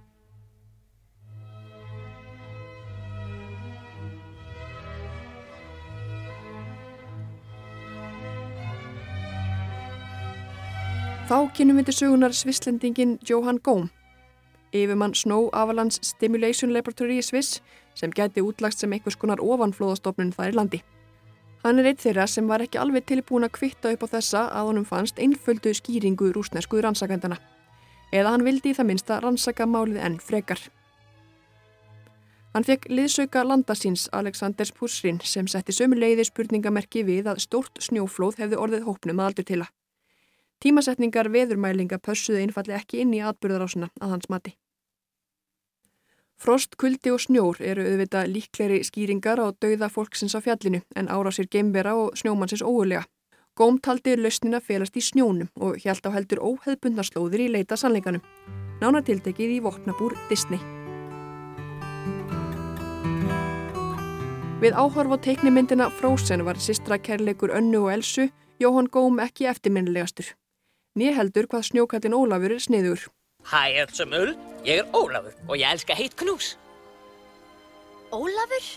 Þá 11.29 11.37
kynum 11.53 11.77
við 11.77 11.91
til 11.91 11.99
sögunar 12.01 12.33
svisslendingin 12.33 13.19
Johan 13.21 13.61
Góm 13.61 13.91
yfirmann 14.71 15.13
Snow 15.15 15.49
Avalanche 15.53 15.99
Stimulation 16.03 16.73
Laboratory 16.73 17.19
í 17.19 17.25
Sviss 17.25 17.61
sem 17.95 18.11
gæti 18.11 18.43
útlagst 18.43 18.81
sem 18.81 18.93
einhvers 18.93 19.19
konar 19.19 19.43
ofanflóðastofnun 19.43 20.33
þar 20.35 20.53
í 20.53 20.57
landi. 20.57 20.81
Hann 21.61 21.77
er 21.77 21.91
eitt 21.91 22.01
þeirra 22.01 22.25
sem 22.27 22.47
var 22.49 22.63
ekki 22.63 22.79
alveg 22.81 23.05
tilbúin 23.05 23.45
að 23.45 23.55
kvitta 23.59 23.91
upp 23.93 24.05
á 24.09 24.13
þessa 24.17 24.45
að 24.49 24.69
honum 24.71 24.85
fannst 24.87 25.19
einföldu 25.21 25.73
skýringu 25.77 26.31
rúsnesku 26.33 26.81
rannsakendana. 26.81 27.37
Eða 28.11 28.33
hann 28.33 28.45
vildi 28.47 28.71
í 28.71 28.77
það 28.77 28.89
minnsta 28.89 29.19
rannsaka 29.21 29.67
málið 29.69 30.01
enn 30.01 30.17
frekar. 30.19 30.63
Hann 32.51 32.65
fekk 32.67 32.89
liðsauka 32.91 33.45
landasins 33.47 34.09
Aleksandrs 34.11 34.73
Pursrin 34.75 35.21
sem 35.23 35.47
setti 35.47 35.71
sömu 35.71 35.95
leiði 35.95 36.25
spurningamerki 36.27 37.05
við 37.07 37.29
að 37.31 37.45
stórt 37.45 37.79
snjóflóð 37.79 38.41
hefði 38.41 38.59
orðið 38.59 38.89
hópnum 38.89 39.21
að 39.21 39.29
aldur 39.29 39.47
til 39.47 39.61
að. 39.61 39.69
Tímasetningar 40.61 41.31
veðurmælinga 41.33 42.01
pössuði 42.03 42.43
einfalli 42.43 42.75
ekki 42.75 42.99
inn 43.01 43.15
í 43.17 43.21
atbyrðarásuna 43.25 43.87
að 44.01 44.17
hans 44.17 44.27
mati. 44.29 44.57
Frost, 46.41 46.73
kuldi 46.81 47.11
og 47.13 47.19
snjór 47.21 47.59
eru 47.61 47.83
auðvitað 47.85 48.31
líkleri 48.33 48.79
skýringar 48.81 49.37
á 49.37 49.53
dauða 49.61 49.91
fólksins 49.93 50.33
á 50.33 50.41
fjallinu 50.41 50.79
en 50.97 51.05
árásir 51.13 51.45
geimbera 51.45 51.93
og 51.93 52.17
snjómannsins 52.17 52.63
óulega. 52.65 53.03
Góm 53.53 53.77
taldi 53.77 54.15
lausnina 54.17 54.57
felast 54.57 54.97
í 54.97 55.03
snjónum 55.05 55.51
og 55.61 55.77
hjælt 55.83 56.01
á 56.01 56.09
heldur 56.09 56.41
óheðbundnarslóðir 56.41 57.45
í 57.45 57.51
leita 57.53 57.77
sannleikanum. 57.77 58.25
Nánartiltekið 58.81 59.53
í 59.53 59.59
vopnabúr 59.61 60.17
Disney. 60.33 60.57
Við 64.65 64.73
áhorf 64.73 65.13
á 65.13 65.17
teiknimyndina 65.21 65.91
Frozen 65.93 66.41
var 66.49 66.57
sistra 66.57 66.97
kærleikur 66.97 67.53
Önnu 67.53 67.85
og 67.85 67.93
Elsu 67.99 68.31
Jóhann 68.57 68.89
Góm 68.89 69.21
ekki 69.21 69.45
eftirminnilegastur. 69.45 70.33
Nýja 70.97 71.19
heldur 71.21 71.45
hvað 71.45 71.69
snjókallin 71.69 72.17
Ólafur 72.17 72.57
er 72.57 72.65
sniður. 72.65 73.11
Hæ, 73.47 73.81
öllsum 73.83 74.13
ull, 74.15 74.35
ég 74.65 74.81
er 74.81 74.89
Ólafur 74.93 75.33
og 75.47 75.57
ég 75.57 75.67
elska 75.71 75.95
heitt 75.97 76.15
knús. 76.19 76.55
Ólafur? 78.11 78.67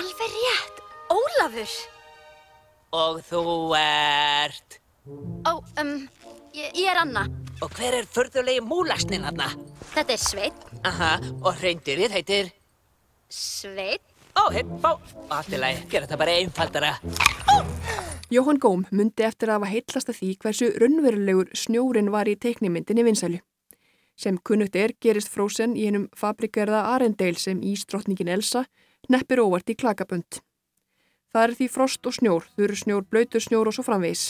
Alveg 0.00 0.36
rétt, 0.36 0.82
Ólafur. 1.12 1.74
Og 2.92 3.20
þú 3.28 3.42
ert... 3.78 4.78
Ó, 5.48 5.58
um, 5.80 5.92
ég, 6.54 6.72
ég 6.76 6.88
er 6.90 7.02
Anna. 7.02 7.26
Og 7.62 7.70
hver 7.76 7.98
er 8.00 8.08
förðulegi 8.08 8.64
múlagsnin 8.64 9.24
hann? 9.28 9.40
Þetta 9.92 10.16
er 10.16 10.20
Sveit. 10.20 10.66
Aha, 10.88 11.14
og 11.42 11.54
hreindirinn 11.60 12.12
heitir... 12.12 12.50
Sveit. 13.32 14.04
Ó, 14.36 14.48
hepp, 14.52 14.72
á, 14.84 14.92
allt 15.38 15.52
í 15.52 15.60
lagi, 15.60 15.84
gera 15.92 16.08
þetta 16.08 16.20
bara 16.20 16.36
einfaldara. 16.40 16.92
Jóhann 18.32 18.56
Góm 18.56 18.86
myndi 18.88 19.26
eftir 19.26 19.50
að 19.50 19.58
hafa 19.58 19.68
heitlast 19.68 20.08
að 20.08 20.16
því 20.16 20.28
hversu 20.40 20.66
raunverulegur 20.80 21.50
snjórin 21.52 22.06
var 22.14 22.30
í 22.30 22.32
teiknimyndinni 22.40 23.02
vinsælu. 23.04 23.40
Sem 24.16 24.38
kunnugt 24.40 24.76
er 24.80 24.94
gerist 25.04 25.28
Frozen 25.28 25.74
í 25.76 25.82
hennum 25.84 26.06
fabrikerða 26.16 26.80
Arendale 26.94 27.36
sem 27.36 27.60
ístrottningin 27.60 28.30
Elsa 28.32 28.62
neppir 29.12 29.42
óvart 29.42 29.68
í 29.68 29.76
klakabönd. 29.76 30.40
Það 31.28 31.44
er 31.44 31.52
því 31.58 31.68
frost 31.74 32.08
og 32.08 32.16
snjór, 32.16 32.46
þurru 32.56 32.78
snjór, 32.80 33.04
blöytur 33.04 33.44
snjór 33.44 33.68
og 33.68 33.76
svo 33.76 33.84
framvegis. 33.84 34.24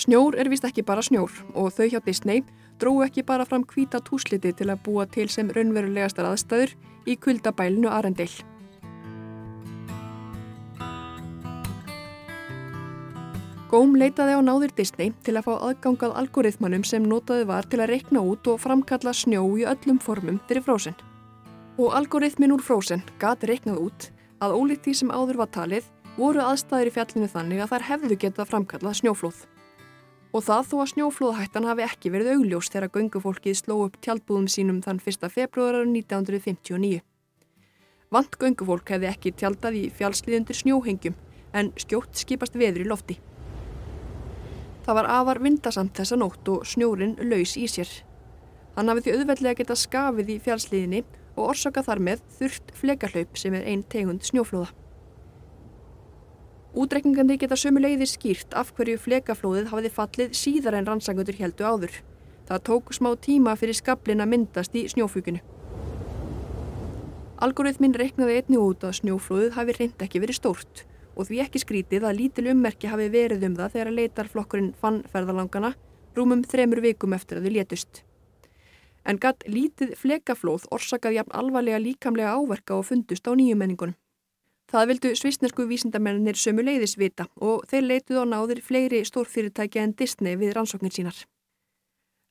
Snjór 0.00 0.38
er 0.40 0.48
vist 0.48 0.64
ekki 0.64 0.86
bara 0.88 1.04
snjór 1.04 1.42
og 1.52 1.74
þau 1.76 1.90
hjá 1.92 2.00
Disney 2.06 2.40
dróðu 2.80 3.04
ekki 3.04 3.26
bara 3.28 3.44
fram 3.44 3.66
hvita 3.68 4.00
túsliti 4.00 4.54
til 4.56 4.70
að 4.72 4.80
búa 4.86 5.04
til 5.04 5.28
sem 5.28 5.52
raunverulegastar 5.52 6.30
aðstæður 6.30 6.72
í 7.04 7.18
kuldabælinu 7.20 7.92
Arendale. 7.92 8.59
Góm 13.70 13.92
leitaði 13.94 14.34
á 14.34 14.42
náðir 14.42 14.72
Disney 14.74 15.12
til 15.22 15.36
að 15.38 15.44
fá 15.46 15.52
aðgangað 15.68 16.16
algoritmanum 16.18 16.82
sem 16.82 17.04
notaði 17.06 17.44
var 17.46 17.68
til 17.70 17.78
að 17.78 17.92
reikna 17.92 18.18
út 18.26 18.48
og 18.50 18.58
framkalla 18.58 19.12
snjó 19.14 19.44
í 19.54 19.62
öllum 19.62 20.00
formum 20.02 20.40
fyrir 20.48 20.64
Frozen. 20.66 20.96
Og 21.78 21.94
algoritmin 21.94 22.50
úr 22.50 22.64
Frozen 22.66 23.04
gati 23.22 23.46
reiknað 23.46 23.78
út 23.84 24.08
að 24.42 24.56
ólíkt 24.58 24.88
því 24.88 24.96
sem 24.98 25.14
áður 25.14 25.38
var 25.44 25.52
talið 25.54 25.86
voru 26.16 26.42
aðstæðir 26.42 26.90
í 26.90 26.94
fjallinu 26.96 27.30
þannig 27.30 27.62
að 27.62 27.70
þær 27.76 27.86
hefðu 27.92 28.18
getað 28.24 28.50
framkallað 28.50 28.98
snjóflóð. 29.04 29.38
Og 30.34 30.46
það 30.50 30.66
þó 30.66 30.76
að 30.80 30.92
snjóflóðhættan 30.96 31.70
hafi 31.70 31.86
ekki 31.86 32.14
verið 32.18 32.34
augljós 32.34 32.74
þegar 32.74 32.94
göngufólkið 32.98 33.58
sló 33.62 33.78
upp 33.86 34.02
tjaldbúðum 34.02 34.50
sínum 34.50 34.82
þann 34.82 34.98
1. 34.98 35.30
februarar 35.30 35.86
1959. 35.86 37.04
Vant 38.10 38.38
göngufólk 38.42 38.96
hefði 38.98 39.14
ekki 39.14 39.36
tjaldað 39.38 39.78
í 39.78 39.88
fjallsliðundir 39.94 40.58
snjóhengjum 40.58 41.18
en 41.54 41.70
skjótt 41.78 42.18
skipast 42.18 42.58
veður 42.58 42.82
í 42.82 42.90
lofti. 42.90 43.22
Það 44.90 44.96
var 44.96 45.06
afar 45.14 45.38
vindasamt 45.38 45.92
þessa 45.94 46.16
nótt 46.18 46.48
og 46.50 46.64
snjórin 46.66 47.12
laus 47.30 47.52
í 47.54 47.68
sér. 47.70 47.90
Hann 48.74 48.90
hafi 48.90 49.04
því 49.04 49.12
auðveldlega 49.20 49.58
geta 49.60 49.76
skafið 49.78 50.32
í 50.34 50.38
fjálsliðinni 50.42 51.02
og 51.36 51.52
orsaka 51.52 51.84
þar 51.86 52.02
með 52.08 52.24
þurft 52.40 52.72
flekarhlaup 52.74 53.38
sem 53.38 53.54
er 53.54 53.68
einn 53.70 53.84
tegund 53.94 54.26
snjóflóða. 54.26 54.72
Útreikningandi 56.74 57.38
geta 57.38 57.60
sömu 57.62 57.84
leiðir 57.84 58.10
skýrt 58.10 58.58
af 58.58 58.74
hverju 58.74 58.98
flekaflóðið 59.04 59.70
hafiði 59.70 59.94
fallið 60.00 60.36
síðar 60.42 60.80
en 60.80 60.90
rannsangundur 60.90 61.38
heldu 61.38 61.70
áður. 61.70 62.02
Það 62.50 62.66
tók 62.72 62.94
smá 62.98 63.12
tíma 63.14 63.54
fyrir 63.62 63.78
skablin 63.78 64.26
að 64.26 64.32
myndast 64.34 64.74
í 64.74 64.88
snjófuginu. 64.90 65.38
Algoritmin 67.38 67.94
reiknaði 67.94 68.42
einni 68.42 68.58
út 68.58 68.82
að 68.82 69.04
snjóflóðið 69.04 69.54
hafi 69.54 69.78
reynd 69.84 70.08
ekki 70.08 70.26
verið 70.26 70.42
stórt 70.42 70.88
og 71.20 71.28
því 71.28 71.40
ekki 71.44 71.60
skrítið 71.60 72.06
að 72.08 72.18
lítil 72.18 72.46
ummerki 72.54 72.88
hafi 72.88 73.10
verið 73.12 73.46
um 73.50 73.56
það 73.58 73.74
þegar 73.74 73.96
leitarflokkurinn 73.98 74.70
fann 74.80 75.02
ferðalangana 75.12 75.74
rúmum 76.16 76.44
þremur 76.48 76.80
vikum 76.84 77.12
eftir 77.16 77.38
að 77.38 77.48
þau 77.48 77.54
létust. 77.56 78.02
En 79.04 79.20
gatt 79.20 79.44
lítið 79.48 79.94
flekaflóð 80.00 80.66
orsakaði 80.74 81.20
jafn 81.20 81.36
alvarlega 81.36 81.80
líkamlega 81.80 82.36
áverka 82.36 82.76
og 82.76 82.86
fundust 82.88 83.28
á 83.28 83.32
nýjumenningunum. 83.32 83.96
Það 84.70 84.88
vildu 84.92 85.10
svisnesku 85.18 85.66
vísindamennir 85.66 86.38
sömu 86.38 86.62
leiðis 86.62 86.94
vita 87.00 87.26
og 87.42 87.64
þeir 87.70 87.88
leituð 87.88 88.22
á 88.22 88.24
náðir 88.32 88.60
fleiri 88.62 89.02
stórfyrirtækja 89.08 89.82
en 89.82 89.96
Disney 89.98 90.38
við 90.38 90.54
rannsóknir 90.54 90.94
sínar. 90.94 91.16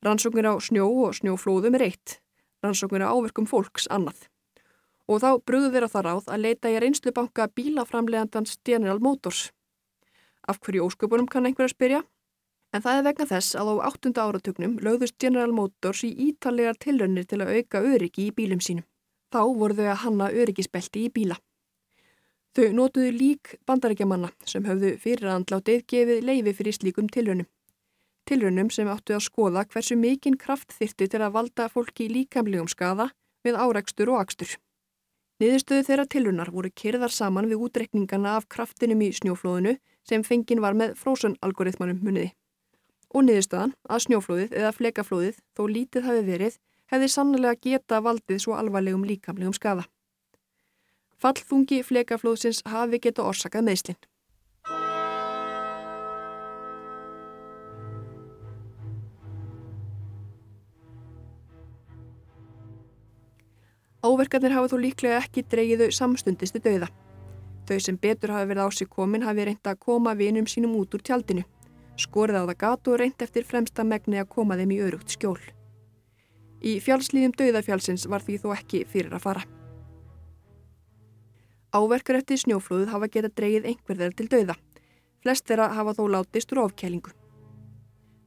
Rannsóknir 0.05 0.47
á 0.47 0.55
snjó 0.63 0.87
og 1.03 1.17
snjóflóðum 1.19 1.75
er 1.75 1.89
eitt, 1.89 2.19
rannsóknir 2.63 3.03
á 3.03 3.11
áverkum 3.11 3.49
fólks 3.49 3.89
annað 3.91 4.29
og 5.09 5.23
þá 5.23 5.29
brúðu 5.41 5.71
þeirra 5.73 5.89
það 5.89 6.05
ráð 6.05 6.29
að 6.29 6.43
leita 6.45 6.69
í 6.69 6.77
reynslubanka 6.83 7.47
bílaframlegandans 7.57 8.59
General 8.65 9.01
Motors. 9.01 9.49
Af 10.45 10.61
hverju 10.61 10.85
ósköpunum 10.85 11.27
kann 11.29 11.49
einhver 11.49 11.65
að 11.65 11.73
spyrja? 11.73 12.03
En 12.73 12.83
það 12.85 12.99
er 12.99 13.05
vegna 13.07 13.25
þess 13.31 13.57
að 13.57 13.71
á 13.73 13.75
áttunda 13.89 14.25
áratugnum 14.29 14.77
lögðust 14.85 15.17
General 15.17 15.51
Motors 15.53 16.03
í 16.05 16.11
ítalegar 16.29 16.77
tilrönnir 16.77 17.25
til 17.25 17.41
að 17.41 17.55
auka 17.57 17.81
öryggi 17.81 18.27
í 18.29 18.35
bílum 18.37 18.61
sínum. 18.61 18.85
Þá 19.33 19.41
voru 19.57 19.77
þau 19.77 19.87
að 19.89 20.01
hanna 20.03 20.29
öryggisbelti 20.29 21.05
í 21.07 21.13
bíla. 21.13 21.39
Þau 22.53 22.69
nótuðu 22.77 23.09
lík 23.13 23.55
bandarækjamanna 23.69 24.29
sem 24.45 24.65
höfðu 24.65 24.95
fyrirandlátið 25.01 25.83
gefið 25.89 26.23
leifi 26.29 26.53
fyrir 26.57 26.77
slíkum 26.77 27.09
tilrönnum. 27.09 27.49
Tilrönnum 28.29 28.69
sem 28.73 28.89
áttu 28.89 29.17
að 29.17 29.25
skoða 29.25 29.65
hversu 29.69 29.97
mikinn 29.97 30.37
kraft 30.37 30.73
þyrtu 30.77 31.09
til 31.09 31.21
að 31.25 31.35
valda 31.37 31.69
fólki 31.73 32.09
líkamlegum 32.09 32.69
skada 32.69 33.09
við 33.45 33.57
áreikstur 33.57 34.13
og 34.13 34.21
akstur. 34.21 34.57
Niðurstöðu 35.39 35.85
þeirra 35.87 36.03
tilunar 36.11 36.49
voru 36.51 36.69
kyrðar 36.75 37.13
saman 37.15 37.47
við 37.47 37.61
útrekningana 37.67 38.35
af 38.35 38.49
kraftinum 38.51 39.05
í 39.05 39.13
snjóflóðinu 39.15 39.77
sem 40.03 40.25
fengin 40.27 40.59
var 40.59 40.75
með 40.75 40.97
Frozen-algoritmanum 40.99 42.01
muniði. 42.03 42.33
og 43.09 43.23
niðurstöðan 43.25 43.71
að 43.89 44.03
snjóflóðið 44.05 44.51
eða 44.59 44.73
flekaflóðið 44.77 45.37
þó 45.57 45.61
lítið 45.75 46.03
hafi 46.05 46.25
verið 46.27 46.59
hefði 46.91 47.07
sannlega 47.13 47.55
geta 47.63 48.01
valdið 48.05 48.43
svo 48.43 48.53
alvarlegum 48.57 49.05
líkamlegum 49.05 49.55
skada. 49.57 49.87
Fallþungi 51.17 51.81
flekaflóðsins 51.83 52.61
hafi 52.69 52.99
geta 53.01 53.25
orsakað 53.25 53.65
meðslinn. 53.65 53.99
Áverkarnir 63.99 64.53
hafa 64.55 64.69
þó 64.71 64.77
líklega 64.79 65.19
ekki 65.19 65.43
dreigið 65.51 65.81
þau 65.83 65.95
samstundistu 65.97 66.61
dauða. 66.63 66.87
Þau 67.67 67.79
sem 67.83 67.97
betur 67.99 68.31
hafi 68.31 68.47
verið 68.47 68.63
á 68.63 68.69
sig 68.71 68.87
komin 68.87 69.25
hafi 69.27 69.45
reynd 69.49 69.67
að 69.67 69.81
koma 69.83 70.13
vinum 70.15 70.47
sínum 70.47 70.77
út 70.79 70.95
úr 70.95 71.03
tjaldinu, 71.03 71.43
skorið 71.99 72.39
á 72.39 72.43
það 72.47 72.59
gatu 72.63 72.93
og 72.93 73.01
reynd 73.03 73.25
eftir 73.25 73.43
fremsta 73.43 73.83
megni 73.83 74.21
að 74.21 74.31
koma 74.31 74.55
þeim 74.55 74.71
í 74.71 74.79
örugt 74.87 75.11
skjól. 75.11 75.41
Í 76.63 76.79
fjálslíðum 76.79 77.35
dauðafjálsins 77.35 78.07
var 78.07 78.23
því 78.23 78.39
þó 78.39 78.49
ekki 78.55 78.85
fyrir 78.87 79.19
að 79.19 79.25
fara. 79.27 79.43
Áverkar 81.75 82.21
eftir 82.23 82.39
snjóflóðuð 82.39 82.95
hafa 82.95 83.11
getað 83.11 83.35
dreigið 83.35 83.69
einhverðar 83.73 84.15
til 84.15 84.31
dauða. 84.31 84.55
Flest 85.19 85.45
þeirra 85.45 85.69
hafa 85.75 85.97
þó 85.99 86.05
látist 86.15 86.55
úr 86.55 86.63
ofkælingu. 86.63 87.11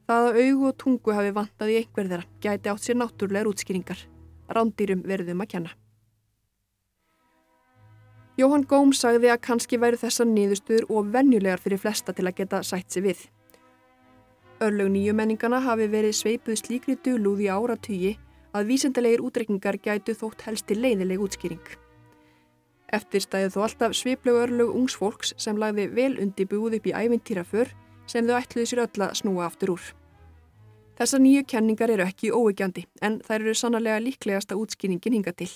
Það 0.05 0.29
að 0.29 0.41
augu 0.45 0.69
og 0.69 0.77
tungu 0.77 1.17
hafi 1.17 1.33
vantað 1.33 1.73
í 1.73 1.81
einhverðara 1.81 2.29
gæti 2.43 2.69
átt 2.69 2.85
sér 2.85 2.99
náttúrlegar 3.01 3.49
útskýringar 3.49 4.12
rándýrum 4.49 5.03
verðum 5.07 5.43
að 5.43 5.51
kenna. 5.55 5.71
Jóhann 8.33 8.65
Góm 8.65 8.95
sagði 8.97 9.29
að 9.29 9.43
kannski 9.45 9.77
væri 9.77 9.99
þessar 10.01 10.25
niðurstuður 10.25 10.87
og 10.89 11.11
venjulegar 11.13 11.61
fyrir 11.61 11.77
flesta 11.77 12.15
til 12.17 12.25
að 12.25 12.39
geta 12.39 12.63
sætt 12.65 12.89
sig 12.89 13.05
við. 13.05 13.19
Örlög 14.63 14.89
nýju 14.89 15.13
menningana 15.13 15.59
hafi 15.61 15.85
verið 15.91 16.17
sveipuð 16.17 16.57
slíkri 16.57 16.97
dölúð 17.05 17.45
í 17.45 17.49
áratugi 17.53 18.15
að 18.57 18.69
vísendalegir 18.71 19.21
útrekningar 19.21 19.77
gætu 19.77 20.15
þótt 20.17 20.45
helst 20.47 20.65
til 20.69 20.79
leiðileg 20.81 21.21
útskýring. 21.21 21.65
Eftir 22.93 23.21
stæði 23.25 23.53
þó 23.53 23.59
alltaf 23.67 23.95
sveiplegu 23.97 24.41
örlög 24.47 24.73
ungs 24.77 24.97
fólks 24.97 25.33
sem 25.37 25.57
lagði 25.57 25.87
vel 25.93 26.13
undi 26.21 26.45
búið 26.49 26.79
upp 26.79 26.89
í 26.89 26.93
ævintýraför 26.93 27.73
sem 28.09 28.25
þau 28.25 28.37
ætluði 28.39 28.69
sér 28.69 28.83
öll 28.85 29.05
að 29.05 29.19
snúa 29.21 29.45
aftur 29.45 29.75
úr. 29.75 29.93
Þessar 30.99 31.23
nýju 31.23 31.43
kenningar 31.49 31.89
eru 31.89 32.05
ekki 32.05 32.31
óegjandi 32.31 32.85
en 33.01 33.19
þær 33.25 33.39
eru 33.39 33.53
sannarlega 33.57 34.01
líklegasta 34.03 34.57
útskýringin 34.59 35.17
hinga 35.17 35.33
til. 35.33 35.49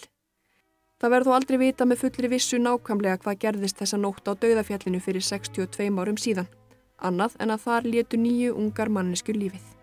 Það 0.97 1.13
verður 1.13 1.29
þó 1.29 1.37
aldrei 1.37 1.57
vita 1.61 1.85
með 1.85 2.01
fullri 2.03 2.31
vissu 2.31 2.57
nákvæmlega 2.57 3.21
hvað 3.21 3.41
gerðist 3.45 3.77
þessa 3.77 4.01
nótt 4.01 4.25
á 4.25 4.33
dauðafjallinu 4.33 5.01
fyrir 5.05 5.21
62 5.21 5.91
árum 6.01 6.17
síðan, 6.17 6.49
annað 6.97 7.37
en 7.39 7.53
að 7.53 7.65
þar 7.67 7.91
létu 7.93 8.17
nýju 8.17 8.57
ungar 8.57 8.89
manneskur 8.89 9.37
lífið. 9.37 9.76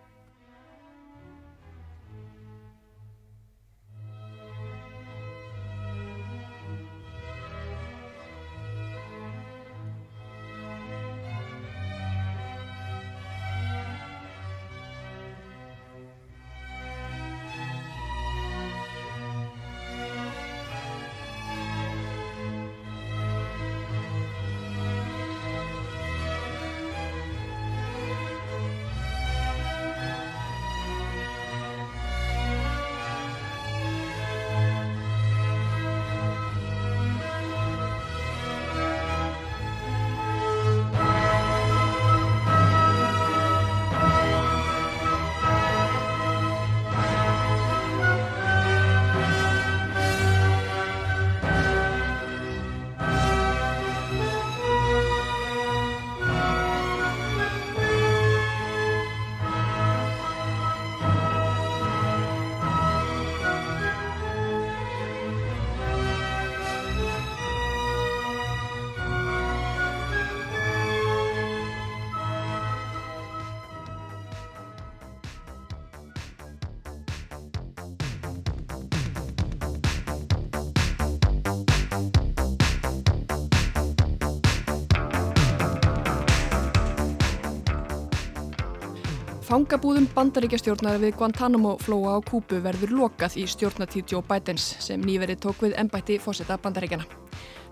Fangabúðum 89.45 90.07
bandaríkjastjórnar 90.09 90.95
við 90.97 91.11
Guantanamo 91.19 91.75
flóa 91.77 92.15
á 92.17 92.19
Kúbu 92.25 92.57
verður 92.65 92.95
lokað 92.97 93.35
í 93.37 93.43
stjórnatíð 93.45 94.15
Joe 94.15 94.25
Bidens 94.25 94.63
sem 94.81 95.03
nýverið 95.05 95.43
tók 95.43 95.61
við 95.61 95.75
ennbætti 95.77 96.17
fósetta 96.17 96.57
bandaríkjana. 96.63 97.05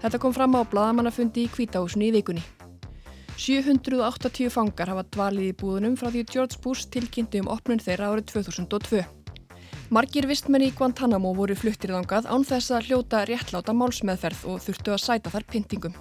Þetta 0.04 0.20
kom 0.22 0.36
fram 0.38 0.54
á 0.54 0.62
bladamannafundi 0.70 1.48
í 1.48 1.50
kvítahúsinu 1.50 2.12
í 2.12 2.14
vikunni. 2.14 2.46
780 3.42 4.54
fangar 4.54 4.94
hafa 4.94 5.08
dvalið 5.18 5.50
í 5.50 5.58
búðunum 5.64 5.98
frá 5.98 6.12
því 6.14 6.24
George 6.30 6.62
Bush 6.62 6.94
tilkynnti 6.94 7.42
um 7.42 7.50
opnun 7.50 7.82
þeirra 7.82 8.14
árið 8.14 8.30
2002. 8.36 9.02
Margir 9.90 10.30
vistmenni 10.30 10.70
í 10.70 10.78
Guantanamo 10.78 11.34
voru 11.34 11.58
fluttir 11.58 11.98
þangað 11.98 12.30
án 12.30 12.46
þess 12.46 12.70
að 12.70 12.92
hljóta 12.92 13.26
réttláta 13.26 13.74
málsmeðferð 13.74 14.46
og 14.46 14.62
þurftu 14.62 14.94
að 14.94 15.06
sæta 15.10 15.34
þar 15.34 15.50
pyntingum. 15.50 15.98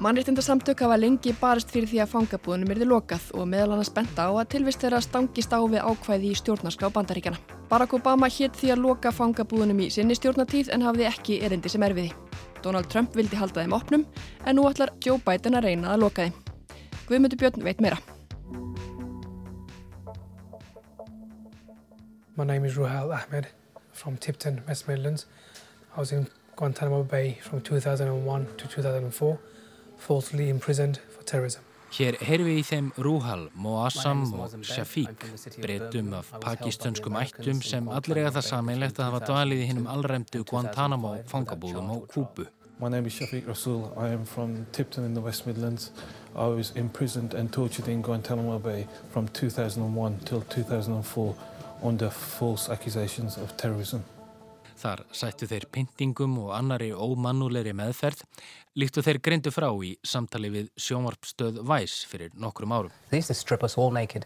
Mannréttindasamtök 0.00 0.80
hafa 0.80 0.96
lengi 0.96 1.34
barist 1.36 1.68
fyrir 1.68 1.90
því 1.90 1.98
að 2.00 2.12
fangabúðunum 2.14 2.70
erði 2.72 2.86
lokað 2.88 3.24
og 3.36 3.48
meðal 3.52 3.74
annars 3.74 3.90
benda 3.92 4.24
á 4.24 4.32
að 4.32 4.46
tilvist 4.54 4.80
þeirra 4.80 5.00
stangist 5.04 5.52
á 5.52 5.60
við 5.60 5.84
ákvæði 5.84 6.30
í 6.30 6.38
stjórnarská 6.40 6.88
bandaríkjana. 6.94 7.36
Barack 7.68 7.92
Obama 7.98 8.30
hétt 8.32 8.56
því 8.56 8.70
að 8.72 8.80
loka 8.86 9.12
fangabúðunum 9.12 9.82
í 9.84 9.90
sinni 9.92 10.16
stjórnatíð 10.16 10.70
en 10.72 10.86
hafði 10.88 11.04
ekki 11.10 11.36
erindi 11.44 11.68
sem 11.68 11.84
erfiði. 11.84 12.14
Donald 12.64 12.88
Trump 12.88 13.12
vildi 13.12 13.36
halda 13.36 13.60
þeim 13.60 13.76
opnum 13.76 14.06
en 14.46 14.56
nú 14.56 14.64
ætlar 14.70 14.94
Joe 15.04 15.20
Biden 15.20 15.60
að 15.60 15.68
reyna 15.68 15.92
að 15.92 16.06
loka 16.06 16.24
þeim. 16.24 16.40
Guðmundur 17.04 17.42
Björn 17.44 17.68
veit 17.68 17.84
meira. 17.84 18.00
My 22.40 22.48
name 22.48 22.64
is 22.64 22.80
Ruhal 22.80 23.12
Ahmed 23.12 23.52
from 23.92 24.16
Tipton, 24.16 24.62
West 24.66 24.88
Midlands. 24.88 25.26
I 25.94 26.00
was 26.00 26.12
in 26.12 26.26
Guantanamo 26.56 27.02
Bay 27.02 27.36
from 27.42 27.60
2001 27.60 28.48
to 28.56 28.66
2004 28.66 29.38
falsely 30.00 30.48
imprisoned 30.48 30.98
for 31.14 31.22
terrorism. 31.24 31.62
Hér 31.90 32.14
heyrðum 32.22 32.46
við 32.46 32.58
í 32.60 32.66
þeim 32.68 32.88
Rúhal, 33.02 33.40
Moassam 33.58 34.20
og 34.38 34.52
Shafiq, 34.62 35.24
breytum 35.58 36.12
af 36.14 36.28
pakistanskum 36.44 37.18
ættum 37.18 37.58
sem 37.66 37.88
allir 37.90 38.20
eiga 38.22 38.30
það 38.36 38.46
sameinlegt 38.46 39.00
að 39.00 39.08
hafa 39.08 39.20
dvalið 39.26 39.64
í 39.64 39.66
hinnum 39.72 39.88
allræmdu 39.90 40.44
Guantanamo 40.46 41.16
fangabúðum 41.32 41.90
á 41.90 41.96
Kúbu. 42.14 42.46
My 42.78 42.88
name 42.88 43.06
is 43.06 43.18
Shafiq 43.18 43.48
Rasul. 43.48 43.92
I 43.98 44.14
am 44.14 44.24
from 44.24 44.66
Tipton 44.72 45.04
in 45.04 45.14
the 45.14 45.20
West 45.20 45.48
Midlands. 45.48 45.90
I 46.36 46.46
was 46.46 46.70
imprisoned 46.76 47.34
and 47.34 47.52
tortured 47.52 47.88
in 47.88 48.02
Guantanamo 48.02 48.60
Bay 48.60 48.86
from 49.10 49.26
2001 49.28 50.20
till 50.24 50.42
2004 50.42 51.34
under 51.82 52.08
false 52.08 52.70
accusations 52.70 53.36
of 53.36 53.56
terrorism. 53.56 54.04
Þar 54.80 55.02
sættu 55.12 55.44
þeir 55.50 55.66
pyntingum 55.74 56.38
og 56.40 56.54
annari 56.56 56.88
ómannulegri 56.96 57.74
meðferð 57.76 58.22
líkt 58.80 58.96
og 58.96 59.04
þeir 59.04 59.18
greindu 59.20 59.52
frá 59.52 59.68
í 59.84 59.90
samtali 60.06 60.48
við 60.54 60.70
sjónvarpstöð 60.80 61.60
Væs 61.68 62.00
fyrir 62.08 62.32
nokkrum 62.32 62.72
árum. 62.72 62.94
They 63.10 63.20
used 63.20 63.28
to 63.28 63.36
strip 63.36 63.62
us 63.62 63.76
all 63.76 63.92
naked 63.92 64.24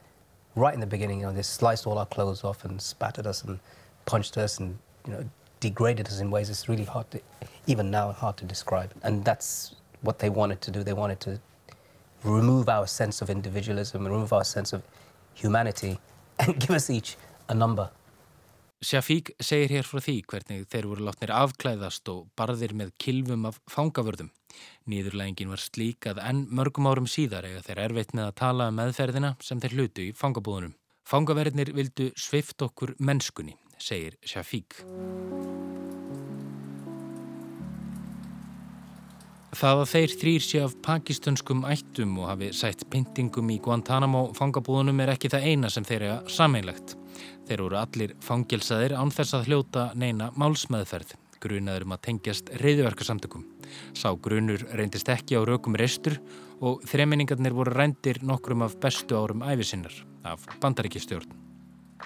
right 0.54 0.74
in 0.74 0.80
the 0.80 0.86
beginning, 0.86 1.20
you 1.20 1.26
know, 1.26 1.32
they 1.32 1.42
sliced 1.42 1.86
all 1.86 1.98
our 1.98 2.06
clothes 2.06 2.44
off 2.44 2.64
and 2.64 2.80
spattered 2.80 3.26
us 3.26 3.42
and 3.42 3.58
punched 4.06 4.36
us 4.38 4.58
and, 4.58 4.78
you 5.06 5.12
know, 5.12 5.24
degraded 5.60 6.06
us 6.06 6.20
in 6.20 6.30
ways 6.30 6.50
it's 6.50 6.68
really 6.68 6.84
hard 6.84 7.10
to, 7.10 7.20
even 7.66 7.90
now, 7.90 8.12
hard 8.12 8.36
to 8.36 8.44
describe. 8.44 8.92
And 9.02 9.24
that's 9.24 9.74
what 10.02 10.18
they 10.18 10.30
wanted 10.30 10.60
to 10.62 10.70
do. 10.70 10.82
They 10.82 10.92
wanted 10.92 11.20
to 11.20 11.40
remove 12.22 12.68
our 12.68 12.86
sense 12.86 13.20
of 13.20 13.30
individualism, 13.30 14.04
remove 14.04 14.32
our 14.32 14.44
sense 14.44 14.72
of 14.72 14.82
humanity 15.34 15.98
and 16.38 16.58
give 16.58 16.70
us 16.70 16.90
each 16.90 17.16
a 17.48 17.54
number. 17.54 17.90
Shafík 18.84 19.30
segir 19.40 19.72
hér 19.72 19.86
frá 19.88 20.02
því 20.04 20.14
hvernig 20.28 20.66
þeir 20.68 20.88
voru 20.90 21.06
látnir 21.06 21.30
afklæðast 21.32 22.08
og 22.12 22.26
barðir 22.36 22.74
með 22.76 22.90
kilvum 23.00 23.46
af 23.48 23.56
fangavörðum. 23.72 24.28
Nýðurlægingin 24.92 25.52
var 25.54 25.62
slík 25.62 26.08
að 26.10 26.20
enn 26.20 26.42
mörgum 26.52 26.90
árum 26.90 27.08
síðar 27.08 27.48
eiga 27.48 27.64
þeir 27.64 27.80
erfitt 27.86 28.12
með 28.12 28.28
að 28.28 28.36
tala 28.42 28.68
um 28.68 28.76
meðferðina 28.82 29.30
sem 29.40 29.62
þeir 29.62 29.76
hlutu 29.78 30.04
í 30.04 30.12
fangabúðunum. 30.20 30.76
Fangaverðinir 31.08 31.72
vildu 31.76 32.10
svift 32.16 32.60
okkur 32.64 32.94
mennskunni, 33.00 33.56
segir 33.80 34.18
Shafík. 34.24 34.82
Það 39.54 39.80
að 39.80 39.90
þeir 39.92 40.12
þrýr 40.18 40.42
sé 40.42 40.60
af 40.64 40.72
pakistanskum 40.82 41.60
ættum 41.70 42.16
og 42.18 42.26
hafi 42.26 42.48
sætt 42.56 42.80
pyntingum 42.90 43.52
í 43.54 43.60
Guantanamo 43.62 44.24
fangabúðunum 44.34 45.02
er 45.04 45.12
ekki 45.12 45.30
það 45.30 45.46
eina 45.46 45.70
sem 45.70 45.86
þeir 45.86 46.04
eiga 46.08 46.16
sameinlegt. 46.34 46.96
Þeir 47.46 47.60
eru 47.60 47.78
allir 47.78 48.16
fangelsaðir 48.24 48.96
án 48.98 49.12
þess 49.14 49.36
að 49.38 49.50
hljóta 49.50 49.84
neina 49.94 50.32
málsmeðferð, 50.40 51.14
grunaður 51.44 51.86
um 51.86 51.94
að 51.94 52.02
tengjast 52.08 52.50
reyðverkasamtökum. 52.64 53.46
Sá 53.94 54.10
grunur 54.18 54.66
reyndist 54.74 55.12
ekki 55.14 55.38
á 55.38 55.46
rökum 55.46 55.78
restur 55.78 56.18
og 56.58 56.82
þreminningarnir 56.90 57.54
voru 57.54 57.76
reyndir 57.78 58.24
nokkrum 58.26 58.66
af 58.66 58.74
bestu 58.82 59.20
árum 59.20 59.46
æfisinnar 59.46 59.94
af 60.26 60.48
bandaríkistjórn. 60.64 61.30